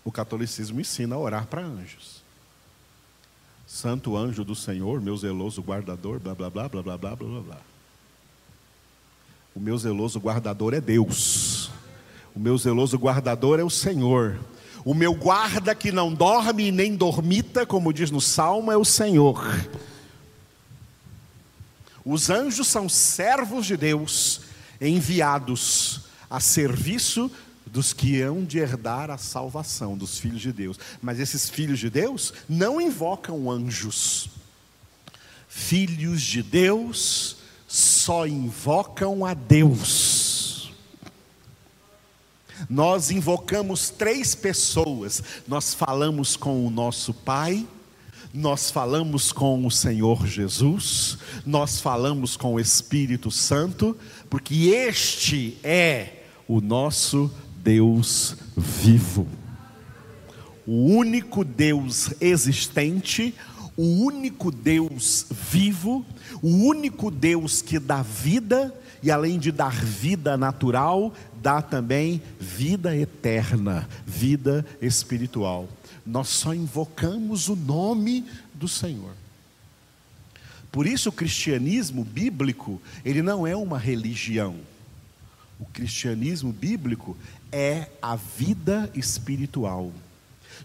O 0.04 0.12
catolicismo 0.12 0.82
ensina 0.82 1.16
a 1.16 1.20
orar 1.20 1.48
para 1.48 1.64
anjos. 1.64 2.22
Santo 3.68 4.18
anjo 4.18 4.44
do 4.44 4.56
Senhor, 4.56 5.00
meu 5.00 5.16
zeloso 5.16 5.62
guardador, 5.62 6.20
blá 6.20 6.36
blá 6.36 6.50
blá 6.50 6.68
blá 6.68 6.84
blá 6.84 6.98
blá 6.98 7.16
blá 7.16 7.42
blá. 7.42 7.58
O 9.56 9.60
meu 9.60 9.78
zeloso 9.78 10.20
guardador 10.20 10.74
é 10.74 10.82
Deus. 10.82 11.72
O 12.36 12.40
meu 12.40 12.58
zeloso 12.58 12.98
guardador 12.98 13.60
é 13.60 13.64
o 13.64 13.70
Senhor. 13.70 14.40
O 14.84 14.94
meu 14.94 15.14
guarda 15.14 15.76
que 15.76 15.92
não 15.92 16.14
dorme 16.14 16.68
e 16.68 16.72
nem 16.72 16.96
dormita, 16.96 17.66
como 17.66 17.94
diz 17.94 18.10
no 18.10 18.22
Salmo, 18.22 18.72
é 18.72 18.78
o 18.78 18.86
Senhor. 18.86 19.44
Os 22.04 22.30
anjos 22.30 22.68
são 22.68 22.90
servos 22.90 23.66
de 23.66 23.78
Deus, 23.78 24.42
enviados 24.80 26.02
a 26.30 26.40
serviço 26.40 27.32
dos 27.66 27.94
que 27.94 28.22
hão 28.22 28.44
de 28.44 28.58
herdar 28.58 29.10
a 29.10 29.18
salvação, 29.18 29.98
dos 29.98 30.20
filhos 30.20 30.42
de 30.42 30.52
Deus. 30.52 30.78
Mas 31.02 31.20
esses 31.20 31.50
filhos 31.50 31.80
de 31.80 31.90
Deus 31.90 32.34
não 32.50 32.82
invocam 32.82 33.50
anjos. 33.50 34.30
Filhos 35.48 36.22
de 36.22 36.42
Deus 36.42 37.38
só 37.68 38.26
invocam 38.26 39.26
a 39.26 39.34
Deus. 39.34 40.11
Nós 42.70 43.12
invocamos 43.12 43.90
três 43.90 44.36
pessoas. 44.36 45.24
Nós 45.48 45.74
falamos 45.74 46.36
com 46.36 46.66
o 46.66 46.70
nosso 46.70 47.14
Pai, 47.14 47.66
nós 48.34 48.72
falamos 48.72 49.32
com 49.32 49.66
o 49.66 49.72
Senhor 49.72 50.26
Jesus, 50.26 51.18
nós 51.46 51.82
falamos 51.82 52.38
com 52.38 52.54
o 52.54 52.60
Espírito 52.60 53.30
Santo, 53.30 53.98
porque 54.30 54.70
este 54.70 55.58
é 55.64 56.24
o 56.48 56.62
nosso 56.62 57.30
Deus 57.58 58.36
vivo. 58.56 59.28
O 60.66 60.86
único 60.86 61.44
Deus 61.44 62.14
existente, 62.22 63.36
o 63.76 63.84
único 63.84 64.52
Deus 64.52 65.26
vivo, 65.30 66.06
o 66.42 66.48
único 66.48 67.12
Deus 67.12 67.62
que 67.62 67.80
dá 67.80 68.02
vida 68.02 68.74
e 69.04 69.10
além 69.10 69.40
de 69.40 69.52
dar 69.52 69.74
vida 69.74 70.38
natural, 70.38 71.14
dá 71.42 71.62
também 71.62 72.22
vida 72.40 72.96
eterna, 72.96 73.90
vida 74.06 74.66
espiritual. 74.82 75.68
Nós 76.06 76.30
só 76.30 76.54
invocamos 76.54 77.48
o 77.48 77.56
nome 77.56 78.26
do 78.54 78.68
Senhor. 78.68 79.14
Por 80.72 80.86
isso 80.86 81.10
o 81.10 81.14
cristianismo 81.14 82.04
bíblico, 82.04 82.82
ele 83.04 83.22
não 83.22 83.46
é 83.46 83.56
uma 83.56 83.78
religião. 83.78 84.56
O 85.60 85.66
cristianismo 85.66 86.52
bíblico 86.52 87.18
é 87.52 87.88
a 88.02 88.16
vida 88.16 88.90
espiritual. 88.96 89.92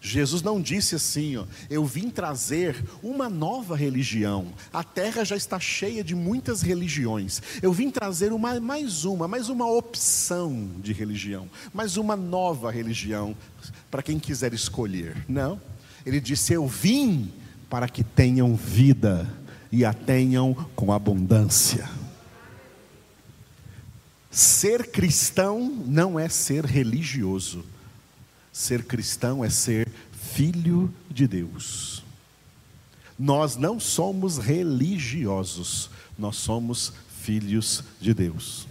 Jesus 0.00 0.42
não 0.42 0.60
disse 0.60 0.94
assim, 0.94 1.36
ó, 1.36 1.44
eu 1.68 1.84
vim 1.84 2.10
trazer 2.10 2.82
uma 3.02 3.28
nova 3.28 3.76
religião. 3.76 4.52
A 4.72 4.84
terra 4.84 5.24
já 5.24 5.36
está 5.36 5.58
cheia 5.58 6.02
de 6.04 6.14
muitas 6.14 6.62
religiões. 6.62 7.42
Eu 7.62 7.72
vim 7.72 7.90
trazer 7.90 8.32
uma, 8.32 8.60
mais 8.60 9.04
uma, 9.04 9.26
mais 9.26 9.48
uma 9.48 9.70
opção 9.70 10.70
de 10.78 10.92
religião, 10.92 11.48
mais 11.72 11.96
uma 11.96 12.16
nova 12.16 12.70
religião 12.70 13.36
para 13.90 14.02
quem 14.02 14.18
quiser 14.18 14.52
escolher. 14.52 15.16
Não. 15.28 15.60
Ele 16.04 16.20
disse: 16.20 16.52
Eu 16.52 16.66
vim 16.66 17.32
para 17.68 17.88
que 17.88 18.04
tenham 18.04 18.54
vida 18.54 19.28
e 19.72 19.84
a 19.84 19.92
tenham 19.92 20.54
com 20.74 20.92
abundância. 20.92 21.88
Ser 24.30 24.90
cristão 24.90 25.82
não 25.86 26.20
é 26.20 26.28
ser 26.28 26.64
religioso. 26.64 27.64
Ser 28.56 28.84
cristão 28.84 29.44
é 29.44 29.50
ser 29.50 29.86
filho 30.32 30.90
de 31.10 31.28
Deus. 31.28 32.02
Nós 33.18 33.54
não 33.54 33.78
somos 33.78 34.38
religiosos, 34.38 35.90
nós 36.18 36.36
somos 36.36 36.94
filhos 37.20 37.84
de 38.00 38.14
Deus. 38.14 38.66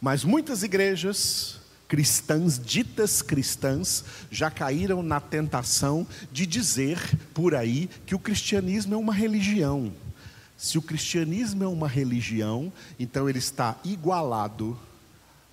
Mas 0.00 0.24
muitas 0.24 0.62
igrejas 0.62 1.60
cristãs, 1.86 2.58
ditas 2.58 3.20
cristãs, 3.20 4.06
já 4.30 4.50
caíram 4.50 5.02
na 5.02 5.20
tentação 5.20 6.06
de 6.32 6.46
dizer 6.46 6.98
por 7.34 7.54
aí 7.54 7.90
que 8.06 8.14
o 8.14 8.18
cristianismo 8.18 8.94
é 8.94 8.96
uma 8.96 9.12
religião. 9.12 9.92
Se 10.56 10.78
o 10.78 10.82
cristianismo 10.82 11.62
é 11.62 11.68
uma 11.68 11.88
religião, 11.88 12.72
então 12.98 13.28
ele 13.28 13.38
está 13.38 13.78
igualado 13.84 14.78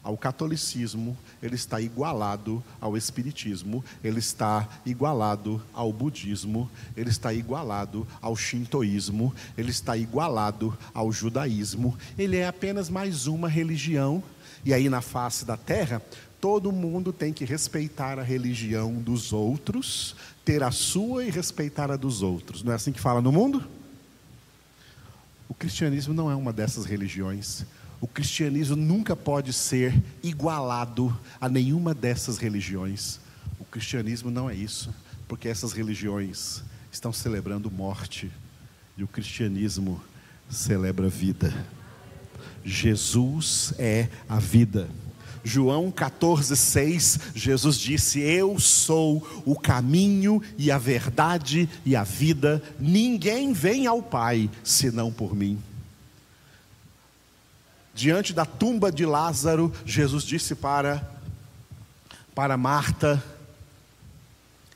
ao 0.03 0.17
catolicismo, 0.17 1.17
ele 1.41 1.55
está 1.55 1.79
igualado 1.79 2.63
ao 2.79 2.97
espiritismo, 2.97 3.83
ele 4.03 4.19
está 4.19 4.67
igualado 4.85 5.61
ao 5.73 5.93
budismo, 5.93 6.69
ele 6.97 7.09
está 7.09 7.33
igualado 7.33 8.07
ao 8.21 8.35
shintoísmo, 8.35 9.33
ele 9.57 9.69
está 9.69 9.95
igualado 9.95 10.75
ao 10.93 11.11
judaísmo. 11.11 11.95
Ele 12.17 12.37
é 12.37 12.47
apenas 12.47 12.89
mais 12.89 13.27
uma 13.27 13.47
religião. 13.47 14.23
E 14.65 14.73
aí 14.73 14.89
na 14.89 15.01
face 15.01 15.45
da 15.45 15.57
terra, 15.57 16.01
todo 16.39 16.71
mundo 16.71 17.13
tem 17.13 17.31
que 17.31 17.45
respeitar 17.45 18.17
a 18.17 18.23
religião 18.23 18.95
dos 18.95 19.31
outros, 19.31 20.15
ter 20.43 20.63
a 20.63 20.71
sua 20.71 21.23
e 21.23 21.29
respeitar 21.29 21.91
a 21.91 21.95
dos 21.95 22.23
outros. 22.23 22.63
Não 22.63 22.71
é 22.71 22.75
assim 22.75 22.91
que 22.91 22.99
fala 22.99 23.21
no 23.21 23.31
mundo? 23.31 23.63
O 25.47 25.53
cristianismo 25.53 26.13
não 26.13 26.31
é 26.31 26.35
uma 26.35 26.51
dessas 26.51 26.85
religiões. 26.85 27.65
O 28.01 28.07
cristianismo 28.07 28.75
nunca 28.75 29.15
pode 29.15 29.53
ser 29.53 29.93
igualado 30.23 31.15
a 31.39 31.47
nenhuma 31.47 31.93
dessas 31.93 32.39
religiões. 32.39 33.19
O 33.59 33.63
cristianismo 33.63 34.31
não 34.31 34.49
é 34.49 34.55
isso, 34.55 34.93
porque 35.27 35.47
essas 35.47 35.71
religiões 35.71 36.63
estão 36.91 37.13
celebrando 37.13 37.69
morte 37.69 38.31
e 38.97 39.03
o 39.03 39.07
cristianismo 39.07 40.01
celebra 40.49 41.07
vida. 41.07 41.53
Jesus 42.65 43.71
é 43.77 44.09
a 44.27 44.39
vida. 44.39 44.89
João 45.43 45.91
14,6, 45.91 47.19
Jesus 47.35 47.77
disse: 47.77 48.19
Eu 48.19 48.59
sou 48.59 49.43
o 49.45 49.55
caminho 49.55 50.41
e 50.57 50.71
a 50.71 50.77
verdade 50.77 51.69
e 51.85 51.95
a 51.95 52.03
vida, 52.03 52.61
ninguém 52.79 53.53
vem 53.53 53.85
ao 53.85 54.01
Pai 54.01 54.49
senão 54.63 55.11
por 55.11 55.35
mim. 55.35 55.59
Diante 57.93 58.33
da 58.33 58.45
tumba 58.45 58.91
de 58.91 59.05
Lázaro, 59.05 59.71
Jesus 59.85 60.23
disse 60.23 60.55
para, 60.55 61.09
para 62.33 62.55
Marta: 62.55 63.21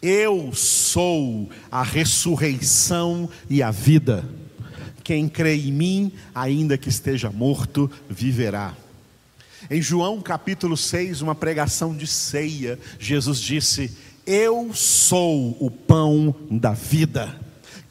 Eu 0.01 0.53
sou 0.53 1.49
a 1.71 1.81
ressurreição 1.81 3.29
e 3.49 3.63
a 3.63 3.71
vida. 3.71 4.27
Quem 5.03 5.29
crê 5.29 5.55
em 5.55 5.71
mim, 5.71 6.11
ainda 6.33 6.77
que 6.77 6.89
esteja 6.89 7.29
morto, 7.29 7.89
viverá. 8.09 8.73
Em 9.69 9.81
João 9.81 10.21
capítulo 10.21 10.75
6, 10.75 11.21
uma 11.21 11.33
pregação 11.33 11.95
de 11.95 12.05
ceia, 12.05 12.77
Jesus 12.99 13.39
disse: 13.39 13.95
Eu 14.25 14.71
sou 14.73 15.55
o 15.59 15.71
pão 15.71 16.35
da 16.51 16.71
vida. 16.71 17.44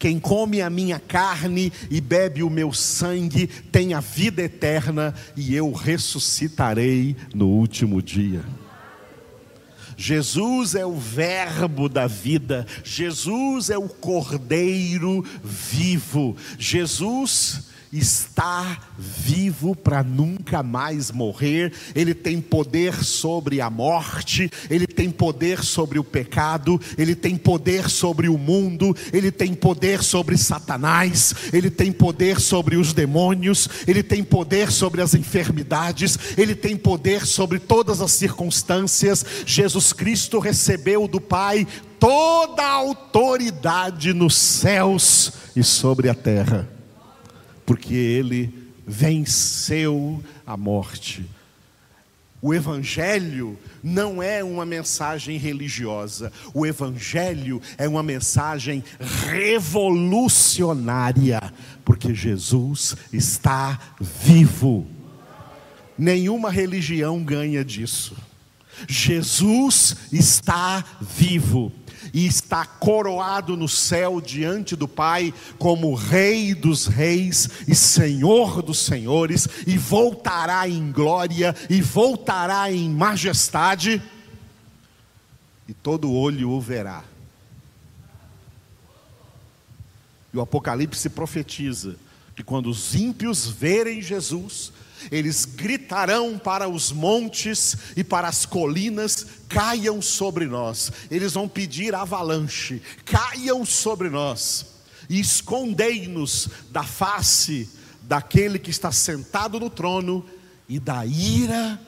Quem 0.05 0.21
come 0.21 0.61
a 0.61 0.69
minha 0.69 1.01
carne 1.01 1.73
e 1.91 1.99
bebe 1.99 2.43
o 2.43 2.51
meu 2.51 2.75
sangue 2.75 3.47
tem 3.47 3.95
a 3.95 4.01
vida 4.01 4.43
eterna, 4.43 5.15
e 5.35 5.55
eu 5.55 5.73
ressuscitarei 5.73 7.17
no 7.35 7.49
último 7.49 8.03
dia. 8.03 8.45
Jesus 9.97 10.75
é 10.75 10.85
o 10.85 10.95
Verbo 10.95 11.89
da 11.89 12.07
vida, 12.07 12.67
Jesus 12.85 13.71
é 13.71 13.79
o 13.79 13.89
Cordeiro 13.89 15.25
vivo, 15.43 16.37
Jesus 16.59 17.73
está 17.99 18.79
vivo 18.99 19.77
para 19.77 20.03
nunca 20.03 20.63
mais 20.63 21.11
morrer, 21.11 21.73
ele 21.95 22.13
tem 22.13 22.41
poder 22.41 23.05
sobre 23.05 23.61
a 23.61 23.71
morte, 23.71 24.51
ele 24.69 24.87
tem 24.87 25.11
poder 25.11 25.63
sobre 25.63 25.99
o 25.99 26.05
pecado, 26.05 26.81
ele 26.99 27.15
tem 27.15 27.37
poder 27.37 27.89
sobre 27.89 28.29
o 28.29 28.37
mundo, 28.37 28.97
ele 29.13 29.31
tem 29.31 29.55
poder 29.55 30.03
sobre 30.03 30.37
Satanás, 30.37 31.35
ele 31.53 31.71
tem 31.71 31.93
poder 31.93 32.41
sobre 32.41 32.77
os 32.77 32.93
demônios, 32.93 33.69
ele 33.87 34.03
tem 34.03 34.25
poder 34.25 34.73
sobre 34.73 35.01
as 35.01 35.15
enfermidades, 35.15 36.19
ele 36.37 36.55
tem 36.55 36.77
poder 36.77 37.25
sobre 37.25 37.59
todas 37.61 38.01
as 38.01 38.13
circunstâncias. 38.13 39.25
Jesus 39.47 39.93
Cristo 39.93 40.41
recebeu 40.41 41.07
do 41.07 41.21
Pai 41.21 41.67
toda 42.01 42.63
a 42.63 42.73
autoridade 42.73 44.13
nos 44.13 44.37
céus 44.37 45.33
e 45.55 45.63
sobre 45.63 46.09
a 46.09 46.15
terra 46.15 46.74
porque 47.65 47.95
ele 47.95 48.53
venceu 48.87 50.23
a 50.47 50.57
morte. 50.57 51.25
O 52.41 52.53
Evangelho 52.53 53.57
não 53.83 54.23
é 54.23 54.45
uma 54.45 54.65
mensagem 54.67 55.39
religiosa, 55.39 56.31
o 56.53 56.67
Evangelho 56.67 57.63
é 57.79 57.89
uma 57.89 58.03
mensagem 58.03 58.85
revolucionária, 59.01 61.41
porque 61.87 62.15
Jesus 62.15 62.95
está 63.11 63.81
vivo. 63.99 64.87
Nenhuma 65.97 66.51
religião 66.51 67.25
ganha 67.25 67.65
disso. 67.65 68.15
Jesus 68.87 69.97
está 70.13 70.85
vivo 71.01 71.73
e 72.15 72.25
está 72.27 72.65
coroado 72.65 73.57
no 73.57 73.69
céu 73.69 74.21
diante 74.21 74.77
do 74.77 74.87
Pai 74.87 75.35
como 75.59 75.95
Rei 75.95 76.55
dos 76.55 76.87
Reis 76.87 77.49
e 77.67 77.75
Senhor 77.75 78.63
dos 78.63 78.79
Senhores, 78.79 79.49
e 79.67 79.77
voltará 79.77 80.69
em 80.69 80.93
glória 80.93 81.55
e 81.69 81.83
voltará 81.83 82.71
em 82.71 82.89
majestade, 82.89 84.01
e 85.67 85.75
todo 85.75 86.13
olho 86.13 86.51
o 86.51 86.61
verá. 86.61 87.03
E 90.33 90.37
o 90.37 90.41
Apocalipse 90.41 91.11
profetiza 91.11 91.97
que 92.37 92.45
quando 92.45 92.69
os 92.69 92.95
ímpios 92.95 93.49
verem 93.49 94.01
Jesus, 94.01 94.73
eles 95.11 95.45
gritarão 95.45 96.39
para 96.39 96.69
os 96.69 96.93
montes 96.93 97.77
e 97.97 98.05
para 98.05 98.29
as 98.29 98.47
colinas: 98.47 99.27
caiam 99.49 100.01
sobre 100.01 100.47
nós. 100.47 100.93
Eles 101.11 101.33
vão 101.33 101.49
pedir 101.49 101.95
avalanche: 101.95 102.83
caiam 103.05 103.65
sobre 103.65 104.09
nós. 104.11 104.67
E 105.09 105.21
escondei-nos 105.21 106.49
da 106.71 106.83
face 106.83 107.69
daquele 108.03 108.59
que 108.59 108.71
está 108.71 108.91
sentado 108.91 109.61
no 109.61 109.69
trono 109.69 110.25
e 110.69 110.79
da 110.79 111.05
ira 111.05 111.81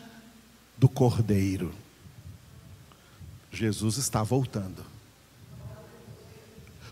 do 0.76 0.88
cordeiro. 0.88 1.74
Jesus 3.50 3.96
está 3.96 4.22
voltando. 4.22 4.84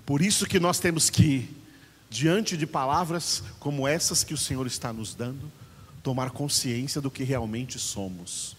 Por 0.07 0.21
isso 0.21 0.47
que 0.47 0.61
nós 0.61 0.79
temos 0.79 1.09
que, 1.09 1.49
diante 2.11 2.57
de 2.57 2.67
palavras 2.67 3.43
como 3.59 3.89
essas 3.89 4.23
que 4.23 4.35
o 4.35 4.39
Senhor 4.39 4.67
está 4.67 4.93
nos 4.93 5.15
dando, 5.15 5.51
tomar 6.05 6.31
consciência 6.31 7.01
do 7.01 7.11
que 7.11 7.25
realmente 7.25 7.79
somos. 7.79 8.55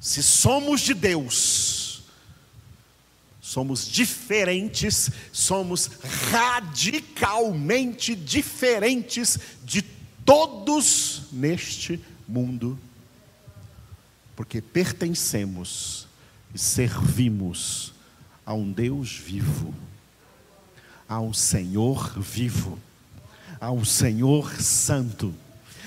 Se 0.00 0.20
somos 0.20 0.80
de 0.80 0.92
Deus, 0.92 2.02
somos 3.40 3.86
diferentes, 3.86 5.12
somos 5.32 5.86
radicalmente 6.32 8.16
diferentes 8.16 9.38
de 9.62 9.82
todos 10.24 11.28
neste 11.30 12.04
mundo, 12.26 12.76
porque 14.34 14.60
pertencemos 14.60 16.08
e 16.52 16.58
servimos 16.58 17.94
a 18.44 18.54
um 18.54 18.72
Deus 18.72 19.12
vivo, 19.12 19.72
a 21.08 21.20
um 21.20 21.32
Senhor 21.32 22.20
vivo, 22.20 22.76
a 23.60 23.70
um 23.70 23.84
Senhor 23.84 24.60
santo 24.60 25.32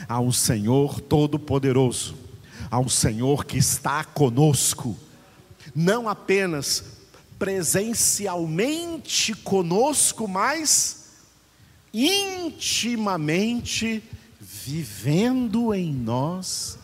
ao 0.07 0.31
Senhor 0.31 1.01
Todo-Poderoso, 1.01 2.15
ao 2.69 2.87
Senhor 2.89 3.45
que 3.45 3.57
está 3.57 4.03
conosco, 4.03 4.95
não 5.75 6.09
apenas 6.09 6.83
presencialmente 7.37 9.35
conosco, 9.35 10.27
mas 10.27 11.03
intimamente 11.93 14.01
vivendo 14.39 15.73
em 15.73 15.93
nós, 15.93 16.79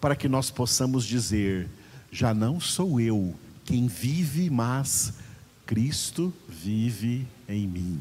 para 0.00 0.14
que 0.14 0.28
nós 0.28 0.50
possamos 0.50 1.04
dizer: 1.04 1.68
já 2.12 2.34
não 2.34 2.60
sou 2.60 3.00
eu 3.00 3.34
quem 3.64 3.86
vive, 3.86 4.50
mas 4.50 5.14
Cristo 5.66 6.32
vive 6.46 7.26
em 7.48 7.66
mim. 7.66 8.00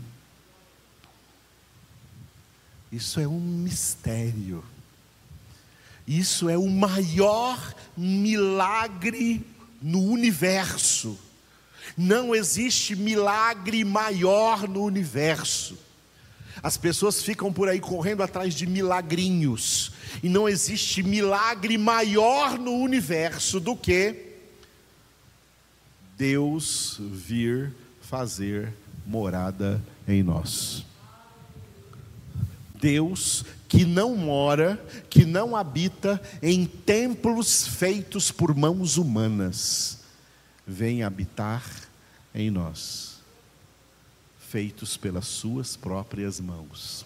Isso 2.93 3.19
é 3.19 3.27
um 3.27 3.39
mistério. 3.39 4.63
Isso 6.07 6.47
é 6.47 6.55
o 6.55 6.69
maior 6.69 7.73
milagre 7.97 9.43
no 9.81 9.99
universo. 9.99 11.17
Não 11.97 12.35
existe 12.35 12.95
milagre 12.95 13.83
maior 13.83 14.69
no 14.69 14.83
universo. 14.83 15.75
As 16.61 16.77
pessoas 16.77 17.23
ficam 17.23 17.51
por 17.51 17.67
aí 17.67 17.79
correndo 17.79 18.21
atrás 18.21 18.53
de 18.53 18.67
milagrinhos, 18.67 19.91
e 20.21 20.29
não 20.29 20.47
existe 20.47 21.01
milagre 21.01 21.79
maior 21.79 22.59
no 22.59 22.73
universo 22.73 23.59
do 23.59 23.75
que 23.75 24.35
Deus 26.15 26.97
vir 26.99 27.73
fazer 28.01 28.71
morada 29.07 29.83
em 30.07 30.21
nós. 30.21 30.85
Deus 32.83 33.45
que 33.69 33.85
não 33.85 34.13
mora, 34.13 34.75
que 35.09 35.23
não 35.23 35.55
habita 35.55 36.21
em 36.41 36.65
templos 36.65 37.65
feitos 37.65 38.29
por 38.29 38.53
mãos 38.53 38.97
humanas, 38.97 39.99
vem 40.67 41.01
habitar 41.01 41.63
em 42.35 42.51
nós, 42.51 43.21
feitos 44.37 44.97
pelas 44.97 45.25
Suas 45.25 45.77
próprias 45.77 46.41
mãos. 46.41 47.05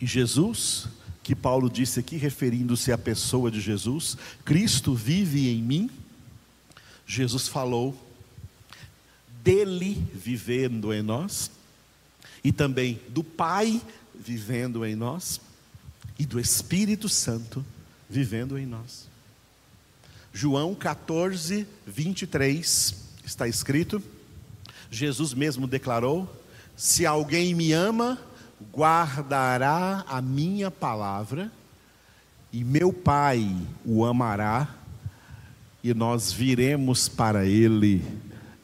E 0.00 0.04
Jesus, 0.04 0.88
que 1.22 1.36
Paulo 1.36 1.70
disse 1.70 2.00
aqui, 2.00 2.16
referindo-se 2.16 2.90
à 2.90 2.98
pessoa 2.98 3.52
de 3.52 3.60
Jesus, 3.60 4.18
Cristo 4.44 4.96
vive 4.96 5.48
em 5.48 5.62
mim. 5.62 5.88
Jesus 7.06 7.46
falou 7.46 7.94
dele 9.44 10.04
vivendo 10.12 10.92
em 10.92 11.02
nós 11.02 11.52
e 12.42 12.52
também 12.52 13.00
do 13.08 13.22
Pai 13.22 13.80
vivendo 14.14 14.84
em 14.84 14.94
nós 14.94 15.40
e 16.18 16.26
do 16.26 16.38
Espírito 16.38 17.08
Santo 17.08 17.64
vivendo 18.08 18.58
em 18.58 18.66
nós. 18.66 19.08
João 20.32 20.74
14, 20.74 21.66
23 21.86 22.94
está 23.24 23.48
escrito: 23.48 24.02
Jesus 24.90 25.34
mesmo 25.34 25.66
declarou: 25.66 26.28
Se 26.76 27.06
alguém 27.06 27.54
me 27.54 27.72
ama, 27.72 28.18
guardará 28.72 30.04
a 30.06 30.20
minha 30.20 30.70
palavra, 30.70 31.50
e 32.52 32.62
meu 32.62 32.92
Pai 32.92 33.56
o 33.84 34.04
amará, 34.04 34.68
e 35.82 35.94
nós 35.94 36.32
viremos 36.32 37.08
para 37.08 37.46
ele 37.46 38.04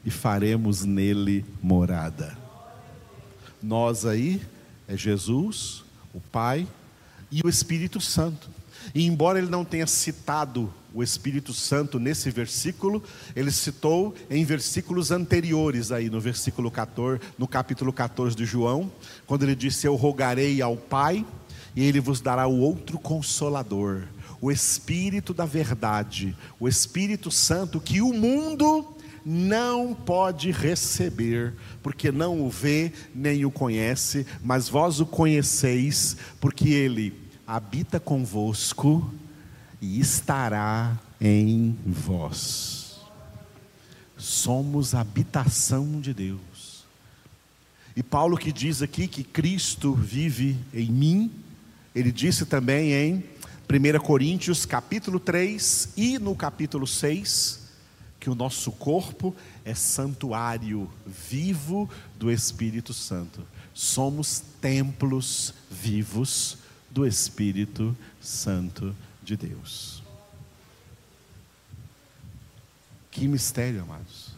e 0.05 0.11
faremos 0.11 0.83
nele 0.83 1.43
morada. 1.61 2.36
Nós 3.61 4.05
aí 4.05 4.41
é 4.87 4.95
Jesus, 4.95 5.83
o 6.13 6.19
Pai 6.19 6.67
e 7.31 7.41
o 7.43 7.49
Espírito 7.49 7.99
Santo. 7.99 8.49
E 8.93 9.05
embora 9.05 9.39
ele 9.39 9.49
não 9.49 9.65
tenha 9.65 9.87
citado 9.87 10.71
o 10.93 11.03
Espírito 11.03 11.53
Santo 11.53 11.99
nesse 11.99 12.31
versículo, 12.31 13.03
ele 13.35 13.51
citou 13.51 14.15
em 14.29 14.43
versículos 14.45 15.11
anteriores 15.11 15.91
aí 15.91 16.09
no 16.09 16.19
versículo 16.19 16.71
14, 16.71 17.21
no 17.37 17.47
capítulo 17.47 17.91
14 17.91 18.35
de 18.35 18.45
João, 18.45 18.91
quando 19.25 19.43
ele 19.43 19.55
disse: 19.55 19.85
"Eu 19.85 19.95
rogarei 19.95 20.61
ao 20.61 20.77
Pai, 20.77 21.25
e 21.75 21.83
ele 21.83 21.99
vos 21.99 22.21
dará 22.21 22.47
o 22.47 22.59
outro 22.59 22.97
consolador, 22.97 24.03
o 24.41 24.51
Espírito 24.51 25.33
da 25.33 25.45
verdade, 25.45 26.35
o 26.59 26.67
Espírito 26.67 27.29
Santo 27.29 27.79
que 27.79 28.01
o 28.01 28.13
mundo 28.13 28.96
não 29.29 29.93
pode 29.93 30.51
receber, 30.51 31.53
porque 31.83 32.13
não 32.13 32.41
o 32.45 32.49
vê 32.49 32.93
nem 33.13 33.43
o 33.43 33.51
conhece, 33.51 34.25
mas 34.41 34.69
vós 34.69 35.01
o 35.01 35.05
conheceis, 35.05 36.15
porque 36.39 36.69
ele 36.69 37.13
habita 37.45 37.99
convosco 37.99 39.13
e 39.81 39.99
estará 39.99 40.97
em 41.19 41.77
vós. 41.85 43.01
Somos 44.15 44.95
habitação 44.95 45.99
de 45.99 46.13
Deus. 46.13 46.85
E 47.97 48.01
Paulo 48.01 48.37
que 48.37 48.53
diz 48.53 48.81
aqui 48.81 49.09
que 49.09 49.25
Cristo 49.25 49.93
vive 49.93 50.55
em 50.73 50.89
mim, 50.89 51.31
ele 51.93 52.13
disse 52.13 52.45
também 52.45 52.93
em 52.93 53.23
1 53.69 53.99
Coríntios 53.99 54.65
capítulo 54.65 55.19
3 55.19 55.89
e 55.97 56.17
no 56.17 56.33
capítulo 56.33 56.87
6, 56.87 57.66
que 58.27 58.31
o 58.31 58.35
nosso 58.35 58.73
corpo 58.73 59.33
é 59.63 59.73
santuário 59.73 60.91
vivo 61.05 61.89
do 62.19 62.29
Espírito 62.29 62.93
Santo. 62.93 63.41
Somos 63.73 64.43
templos 64.59 65.53
vivos 65.71 66.57
do 66.91 67.07
Espírito 67.07 67.95
Santo 68.19 68.93
de 69.23 69.37
Deus. 69.37 70.03
Que 73.09 73.29
mistério, 73.29 73.83
amados. 73.83 74.31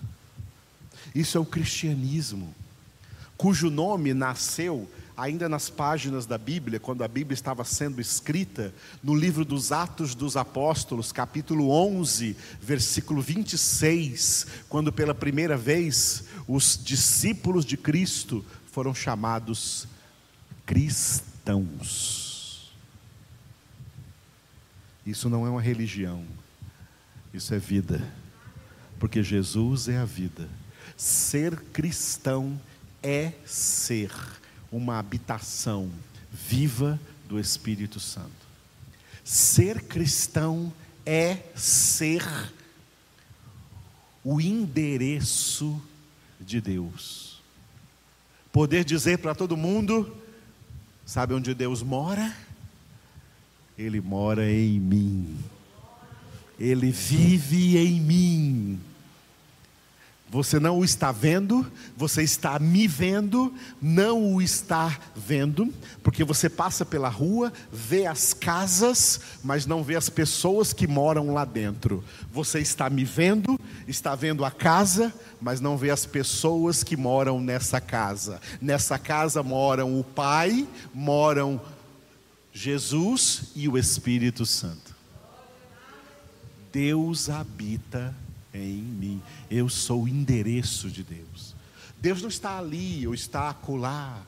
Isso 1.16 1.36
é 1.36 1.42
o 1.42 1.46
cristianismo, 1.46 2.54
cujo 3.36 3.72
nome 3.72 4.14
nasceu 4.14 4.88
ainda 5.20 5.50
nas 5.50 5.70
páginas 5.70 6.26
da 6.26 6.38
Bíblia, 6.38 6.80
quando 6.80 7.04
a 7.04 7.08
Bíblia 7.08 7.34
estava 7.34 7.66
sendo 7.66 8.00
escrita, 8.00 8.74
no 9.04 9.14
livro 9.14 9.44
dos 9.44 9.72
Atos 9.72 10.16
dos 10.16 10.38
Apóstolos, 10.38 11.12
capítulo 11.12 11.70
11, 11.72 12.38
versículo 12.62 13.22
26, 13.22 14.48
quando 14.70 14.94
pela 14.94 15.14
primeira 15.14 15.58
vez 15.58 16.24
os 16.48 16.82
discípulos 16.82 17.66
de 17.66 17.76
Cristo 17.76 18.46
foram 18.72 18.96
chamados 18.96 19.88
cristãos. 20.66 22.30
Isso 25.06 25.30
não 25.30 25.46
é 25.46 25.50
uma 25.50 25.62
religião, 25.62 26.24
isso 27.34 27.54
é 27.54 27.60
vida, 27.60 28.02
porque 28.98 29.22
Jesus 29.22 29.90
é 29.90 29.98
a 29.98 30.06
vida. 30.06 30.48
Ser 30.96 31.60
cristão 31.74 32.60
é 33.04 33.34
ser 33.46 34.12
uma 34.72 35.00
habitação 35.00 35.90
viva 36.32 37.00
do 37.28 37.40
Espírito 37.40 38.00
Santo. 38.00 38.30
Ser 39.24 39.82
cristão 39.84 40.72
é 41.06 41.38
ser 41.56 42.24
o 44.24 44.40
endereço 44.42 45.82
de 46.40 46.62
Deus. 46.62 47.42
Poder 48.52 48.84
dizer 48.84 49.20
para 49.20 49.36
todo 49.36 49.58
mundo: 49.58 50.16
sabe 51.06 51.34
onde 51.34 51.54
Deus 51.54 51.84
mora? 51.84 52.36
Ele 53.78 54.02
mora 54.02 54.52
em 54.52 54.80
mim. 54.80 55.38
Ele 56.60 56.92
vive 56.92 57.78
em 57.78 58.02
mim. 58.02 58.80
Você 60.32 60.60
não 60.60 60.78
o 60.78 60.86
está 60.86 61.12
vendo, 61.12 61.66
você 61.98 62.22
está 62.22 62.60
me 62.60 62.88
vendo, 62.88 63.52
não 63.82 64.36
o 64.36 64.42
está 64.42 65.00
vendo, 65.16 65.74
porque 66.04 66.24
você 66.24 66.48
passa 66.48 66.86
pela 66.86 67.10
rua, 67.10 67.52
vê 67.72 68.06
as 68.06 68.32
casas, 68.32 69.20
mas 69.44 69.66
não 69.66 69.84
vê 69.84 69.96
as 69.96 70.08
pessoas 70.08 70.72
que 70.72 70.86
moram 70.86 71.34
lá 71.34 71.46
dentro. 71.46 72.04
Você 72.32 72.60
está 72.60 72.92
me 72.92 73.04
vendo, 73.04 73.60
está 73.88 74.14
vendo 74.14 74.46
a 74.46 74.52
casa, 74.52 75.12
mas 75.42 75.60
não 75.60 75.76
vê 75.76 75.90
as 75.90 76.06
pessoas 76.06 76.84
que 76.84 76.96
moram 76.96 77.42
nessa 77.42 77.82
casa. 77.82 78.40
Nessa 78.62 79.00
casa 79.00 79.42
moram 79.42 80.00
o 80.00 80.04
Pai, 80.04 80.68
moram 80.94 81.60
Jesus 82.54 83.46
e 83.56 83.68
o 83.68 83.80
Espírito 83.80 84.46
Santo. 84.46 84.96
Deus 86.72 87.32
habita 87.32 88.14
em 88.60 88.82
mim. 88.82 89.22
Eu 89.50 89.70
sou 89.70 90.04
o 90.04 90.08
endereço 90.08 90.90
de 90.90 91.04
Deus. 91.04 91.56
Deus 92.00 92.22
não 92.22 92.30
está 92.30 92.58
ali 92.58 93.08
ou 93.08 93.14
está 93.14 93.50
acolá. 93.50 94.22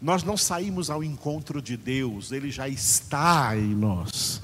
Nós 0.00 0.22
não 0.22 0.36
saímos 0.36 0.88
ao 0.88 1.04
encontro 1.04 1.60
de 1.60 1.76
Deus, 1.76 2.32
Ele 2.32 2.50
já 2.50 2.68
está 2.68 3.56
em 3.56 3.74
nós. 3.74 4.40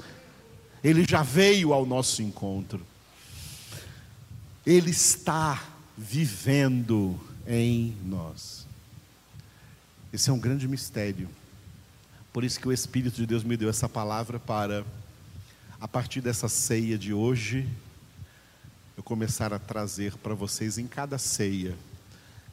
Ele 0.83 1.03
já 1.07 1.23
veio 1.23 1.73
ao 1.73 1.85
nosso 1.85 2.21
encontro. 2.21 2.85
Ele 4.65 4.91
está 4.91 5.63
vivendo 5.97 7.19
em 7.47 7.95
nós. 8.05 8.67
Esse 10.13 10.29
é 10.29 10.33
um 10.33 10.39
grande 10.39 10.67
mistério. 10.67 11.27
Por 12.31 12.43
isso 12.43 12.59
que 12.59 12.67
o 12.67 12.71
Espírito 12.73 13.15
de 13.15 13.25
Deus 13.25 13.43
me 13.43 13.57
deu 13.57 13.69
essa 13.69 13.89
palavra 13.89 14.39
para, 14.39 14.85
a 15.81 15.87
partir 15.87 16.21
dessa 16.21 16.47
ceia 16.47 16.97
de 16.97 17.13
hoje, 17.13 17.67
começar 19.07 19.53
a 19.53 19.57
trazer 19.57 20.17
para 20.17 20.33
vocês 20.33 20.77
em 20.77 20.85
cada 20.85 21.17
ceia, 21.17 21.73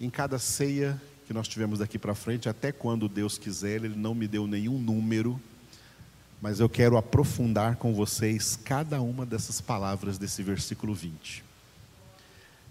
em 0.00 0.08
cada 0.08 0.38
ceia 0.38 1.02
que 1.26 1.32
nós 1.32 1.48
tivemos 1.48 1.80
daqui 1.80 1.98
para 1.98 2.14
frente, 2.14 2.48
até 2.48 2.70
quando 2.70 3.08
Deus 3.08 3.36
quiser, 3.36 3.82
Ele 3.82 3.96
não 3.96 4.14
me 4.14 4.28
deu 4.28 4.46
nenhum 4.46 4.78
número, 4.78 5.40
mas 6.40 6.60
eu 6.60 6.68
quero 6.68 6.96
aprofundar 6.96 7.74
com 7.74 7.92
vocês 7.92 8.56
cada 8.64 9.02
uma 9.02 9.26
dessas 9.26 9.60
palavras 9.60 10.16
desse 10.16 10.44
versículo 10.44 10.94
20. 10.94 11.42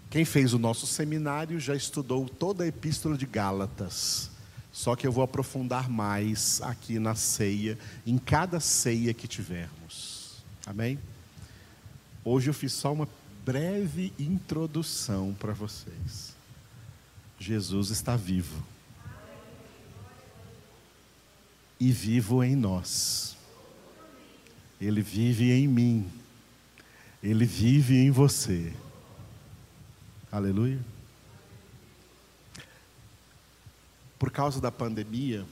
Quem 0.08 0.24
fez 0.24 0.54
o 0.54 0.58
nosso 0.58 0.86
seminário 0.86 1.60
já 1.60 1.76
estudou 1.76 2.26
toda 2.26 2.64
a 2.64 2.66
epístola 2.66 3.18
de 3.18 3.26
Gálatas, 3.26 4.30
só 4.72 4.96
que 4.96 5.06
eu 5.06 5.12
vou 5.12 5.22
aprofundar 5.22 5.90
mais 5.90 6.58
aqui 6.62 6.98
na 6.98 7.14
ceia, 7.14 7.78
em 8.06 8.16
cada 8.16 8.60
ceia 8.60 9.12
que 9.12 9.28
tivermos. 9.28 10.42
Amém? 10.64 10.98
Hoje 12.24 12.48
eu 12.48 12.54
fiz 12.54 12.72
só 12.72 12.90
uma 12.90 13.06
breve 13.44 14.12
introdução 14.18 15.36
para 15.38 15.52
vocês. 15.52 16.34
Jesus 17.38 17.90
está 17.90 18.16
vivo. 18.16 18.64
E 21.78 21.92
vivo 21.92 22.42
em 22.42 22.56
nós. 22.56 23.36
Ele 24.80 25.02
vive 25.02 25.52
em 25.52 25.68
mim. 25.68 26.10
Ele 27.22 27.44
vive 27.44 27.96
em 27.96 28.10
você. 28.10 28.72
Aleluia. 30.32 30.80
Por 34.18 34.30
causa 34.30 34.60
da 34.60 34.72
pandemia, 34.72 35.44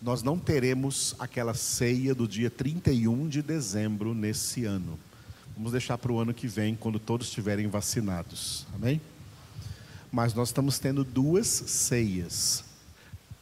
nós 0.00 0.22
não 0.22 0.38
teremos 0.38 1.16
aquela 1.18 1.54
ceia 1.54 2.14
do 2.14 2.28
dia 2.28 2.48
31 2.48 3.28
de 3.28 3.42
dezembro 3.42 4.14
nesse 4.14 4.64
ano. 4.64 4.98
Vamos 5.60 5.72
deixar 5.72 5.98
para 5.98 6.10
o 6.10 6.18
ano 6.18 6.32
que 6.32 6.48
vem, 6.48 6.74
quando 6.74 6.98
todos 6.98 7.26
estiverem 7.26 7.66
vacinados. 7.68 8.66
Amém? 8.74 8.98
Mas 10.10 10.32
nós 10.32 10.48
estamos 10.48 10.78
tendo 10.78 11.04
duas 11.04 11.46
ceias. 11.46 12.64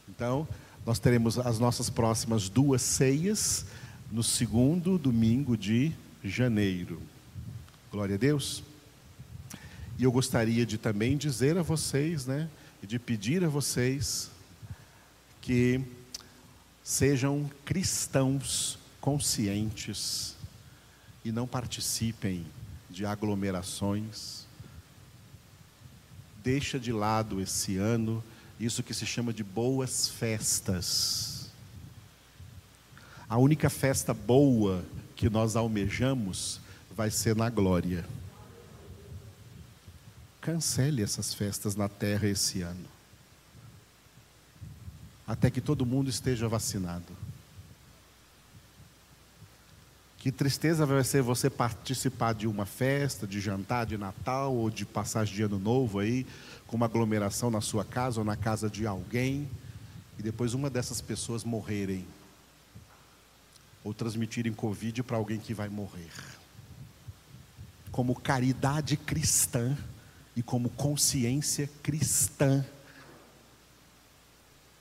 Então, 0.09 0.45
nós 0.85 0.99
teremos 0.99 1.39
as 1.39 1.59
nossas 1.59 1.89
próximas 1.89 2.49
duas 2.49 2.81
ceias 2.81 3.65
no 4.11 4.21
segundo 4.21 4.97
domingo 4.97 5.55
de 5.55 5.93
janeiro. 6.21 7.01
Glória 7.89 8.15
a 8.15 8.17
Deus. 8.17 8.63
E 9.97 10.03
eu 10.03 10.11
gostaria 10.11 10.65
de 10.65 10.77
também 10.77 11.15
dizer 11.15 11.57
a 11.57 11.61
vocês, 11.61 12.25
né, 12.25 12.49
e 12.83 12.85
de 12.85 12.99
pedir 12.99 13.45
a 13.45 13.47
vocês 13.47 14.29
que 15.39 15.79
sejam 16.83 17.49
cristãos 17.63 18.77
conscientes 18.99 20.37
e 21.23 21.31
não 21.31 21.47
participem 21.47 22.45
de 22.89 23.05
aglomerações. 23.05 24.45
Deixa 26.43 26.79
de 26.79 26.91
lado 26.91 27.41
esse 27.41 27.77
ano 27.77 28.23
isso 28.59 28.83
que 28.83 28.93
se 28.93 29.05
chama 29.05 29.31
de 29.31 29.43
boas 29.43 30.09
festas. 30.09 31.49
A 33.29 33.37
única 33.37 33.69
festa 33.69 34.13
boa 34.13 34.83
que 35.15 35.29
nós 35.29 35.55
almejamos 35.55 36.59
vai 36.95 37.09
ser 37.09 37.35
na 37.35 37.49
glória. 37.49 38.05
Cancele 40.41 41.03
essas 41.03 41.33
festas 41.33 41.75
na 41.75 41.87
terra 41.87 42.27
esse 42.27 42.61
ano. 42.61 42.85
Até 45.27 45.49
que 45.49 45.61
todo 45.61 45.85
mundo 45.85 46.09
esteja 46.09 46.47
vacinado. 46.49 47.15
Que 50.19 50.33
tristeza 50.33 50.85
vai 50.85 51.01
ser 51.05 51.21
você 51.21 51.49
participar 51.49 52.33
de 52.33 52.45
uma 52.45 52.65
festa, 52.65 53.25
de 53.25 53.39
jantar 53.39 53.85
de 53.85 53.97
Natal 53.97 54.53
ou 54.53 54.69
de 54.69 54.85
passagem 54.85 55.33
de 55.33 55.43
Ano 55.43 55.57
Novo 55.57 55.99
aí, 55.99 56.27
com 56.67 56.75
uma 56.75 56.87
aglomeração 56.87 57.49
na 57.49 57.61
sua 57.61 57.85
casa 57.85 58.19
ou 58.19 58.25
na 58.25 58.35
casa 58.35 58.69
de 58.69 58.85
alguém, 58.85 59.49
e 60.17 60.21
depois 60.21 60.53
uma 60.53 60.69
dessas 60.69 60.99
pessoas 60.99 61.45
morrerem 61.45 62.05
ou 63.81 63.93
transmitirem 63.93 64.51
Covid 64.51 65.03
para 65.03 65.15
alguém 65.15 65.39
que 65.39 65.53
vai 65.53 65.69
morrer. 65.69 66.11
Como 67.89 68.13
caridade 68.13 68.97
cristã 68.97 69.77
e 70.35 70.43
como 70.43 70.69
consciência 70.69 71.69
cristã, 71.81 72.65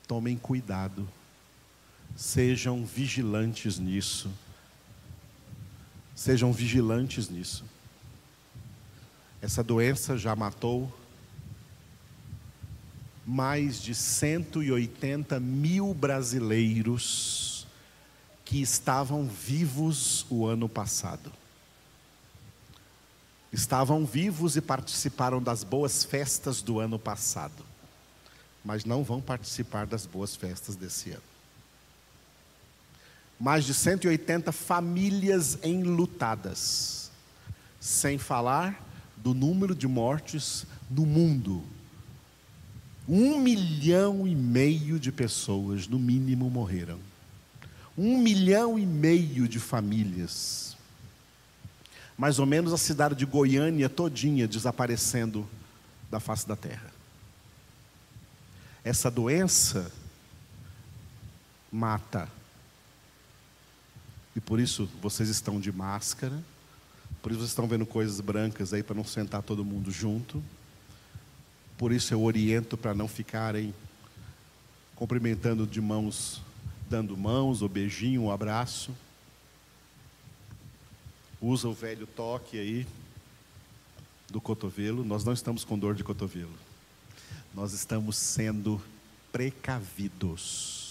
tomem 0.09 0.37
cuidado, 0.37 1.09
sejam 2.17 2.85
vigilantes 2.85 3.79
nisso 3.79 4.29
Sejam 6.19 6.53
vigilantes 6.53 7.29
nisso. 7.29 7.65
Essa 9.41 9.63
doença 9.63 10.19
já 10.19 10.35
matou 10.35 10.93
mais 13.25 13.81
de 13.81 13.95
180 13.95 15.39
mil 15.39 15.95
brasileiros 15.95 17.69
que 18.45 18.61
estavam 18.61 19.29
vivos 19.29 20.27
o 20.29 20.45
ano 20.45 20.69
passado. 20.69 21.31
Estavam 23.53 24.05
vivos 24.05 24.57
e 24.57 24.61
participaram 24.61 25.41
das 25.41 25.63
boas 25.63 26.03
festas 26.03 26.61
do 26.61 26.81
ano 26.81 26.99
passado, 26.99 27.65
mas 28.65 28.85
não 28.85 29.05
vão 29.05 29.21
participar 29.21 29.87
das 29.87 30.05
boas 30.05 30.35
festas 30.35 30.75
desse 30.75 31.13
ano 31.13 31.28
mais 33.39 33.65
de 33.65 33.73
180 33.73 34.51
famílias 34.51 35.59
enlutadas, 35.63 37.11
sem 37.81 38.19
falar 38.19 38.85
do 39.17 39.35
número 39.35 39.75
de 39.75 39.87
mortes 39.87 40.67
no 40.91 41.07
mundo. 41.07 41.63
Um 43.09 43.39
milhão 43.39 44.27
e 44.27 44.35
meio 44.35 44.99
de 44.99 45.11
pessoas, 45.11 45.87
no 45.87 45.99
mínimo, 45.99 46.51
morreram. 46.51 46.99
Um 47.97 48.19
milhão 48.19 48.79
e 48.79 48.85
meio 48.85 49.49
de 49.49 49.59
famílias. 49.59 50.77
Mais 52.17 52.39
ou 52.39 52.47
menos 52.47 52.73
a 52.73 52.77
cidade 52.77 53.15
de 53.15 53.25
Goiânia 53.25 53.89
todinha 53.89 54.47
desaparecendo 54.47 55.49
da 56.11 56.21
face 56.21 56.47
da 56.47 56.57
terra. 56.57 56.93
Essa 58.85 59.11
doença 59.11 59.91
mata. 61.71 62.29
E 64.39 64.41
por 64.41 64.61
isso 64.61 64.89
vocês 65.03 65.29
estão 65.29 65.59
de 65.59 65.73
máscara, 65.73 66.41
por 67.21 67.33
isso 67.33 67.41
vocês 67.41 67.51
estão 67.51 67.67
vendo 67.67 67.85
coisas 67.85 68.21
brancas 68.21 68.73
aí 68.73 68.85
para 68.85 68.95
não 68.95 69.03
sentar 69.03 69.43
todo 69.43 69.65
mundo 69.65 69.91
junto. 69.91 70.41
Por 71.77 71.91
isso 71.91 72.15
eu 72.15 72.23
oriento 72.23 72.77
para 72.77 72.95
não 72.95 73.09
ficarem 73.09 73.75
cumprimentando 74.95 75.67
de 75.67 75.81
mãos, 75.81 76.41
dando 76.89 77.17
mãos, 77.17 77.63
ou 77.63 77.69
beijinho, 77.69 78.23
um 78.23 78.31
abraço. 78.31 78.95
Usa 81.41 81.67
o 81.67 81.75
velho 81.75 82.07
toque 82.07 82.61
aí 82.61 82.87
do 84.31 84.41
cotovelo. 84.41 85.05
Nós 85.05 85.25
não 85.25 85.33
estamos 85.33 85.65
com 85.65 85.77
dor 85.77 85.97
de 85.97 86.05
cotovelo. 86.05 86.55
Nós 87.53 87.73
estamos 87.73 88.17
sendo 88.17 88.81
precavidos. 89.33 90.88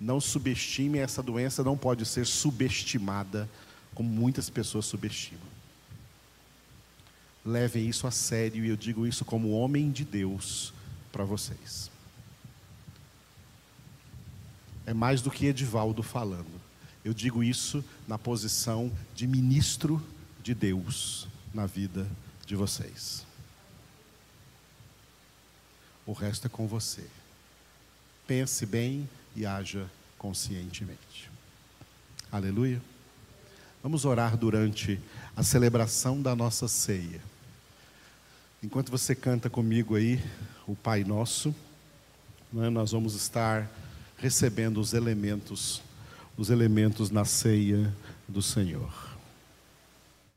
Não 0.00 0.20
subestime 0.20 0.98
essa 0.98 1.22
doença, 1.22 1.62
não 1.62 1.76
pode 1.76 2.06
ser 2.06 2.26
subestimada 2.26 3.48
como 3.94 4.08
muitas 4.08 4.48
pessoas 4.48 4.86
subestimam. 4.86 5.44
Levem 7.44 7.88
isso 7.88 8.06
a 8.06 8.10
sério 8.10 8.64
e 8.64 8.68
eu 8.68 8.76
digo 8.76 9.06
isso 9.06 9.24
como 9.24 9.50
homem 9.50 9.90
de 9.90 10.04
Deus 10.04 10.72
para 11.12 11.24
vocês. 11.24 11.90
É 14.86 14.94
mais 14.94 15.20
do 15.20 15.30
que 15.30 15.46
Edivaldo 15.46 16.02
falando. 16.02 16.60
Eu 17.04 17.14
digo 17.14 17.42
isso 17.42 17.84
na 18.08 18.18
posição 18.18 18.90
de 19.14 19.26
ministro 19.26 20.02
de 20.42 20.54
Deus 20.54 21.28
na 21.52 21.66
vida 21.66 22.06
de 22.46 22.56
vocês. 22.56 23.24
O 26.06 26.12
resto 26.12 26.46
é 26.46 26.50
com 26.50 26.66
você. 26.66 27.06
Pense 28.26 28.66
bem 28.66 29.08
e 29.34 29.46
haja 29.46 29.90
conscientemente. 30.18 31.30
Aleluia. 32.30 32.80
Vamos 33.82 34.04
orar 34.04 34.36
durante 34.36 35.00
a 35.34 35.42
celebração 35.42 36.20
da 36.20 36.36
nossa 36.36 36.68
ceia. 36.68 37.20
Enquanto 38.62 38.90
você 38.90 39.14
canta 39.14 39.48
comigo 39.48 39.96
aí 39.96 40.22
o 40.66 40.76
Pai 40.76 41.02
Nosso, 41.02 41.54
né, 42.52 42.68
nós 42.68 42.92
vamos 42.92 43.14
estar 43.14 43.70
recebendo 44.18 44.78
os 44.78 44.92
elementos, 44.92 45.80
os 46.36 46.50
elementos 46.50 47.10
na 47.10 47.24
ceia 47.24 47.92
do 48.28 48.42
Senhor. 48.42 49.09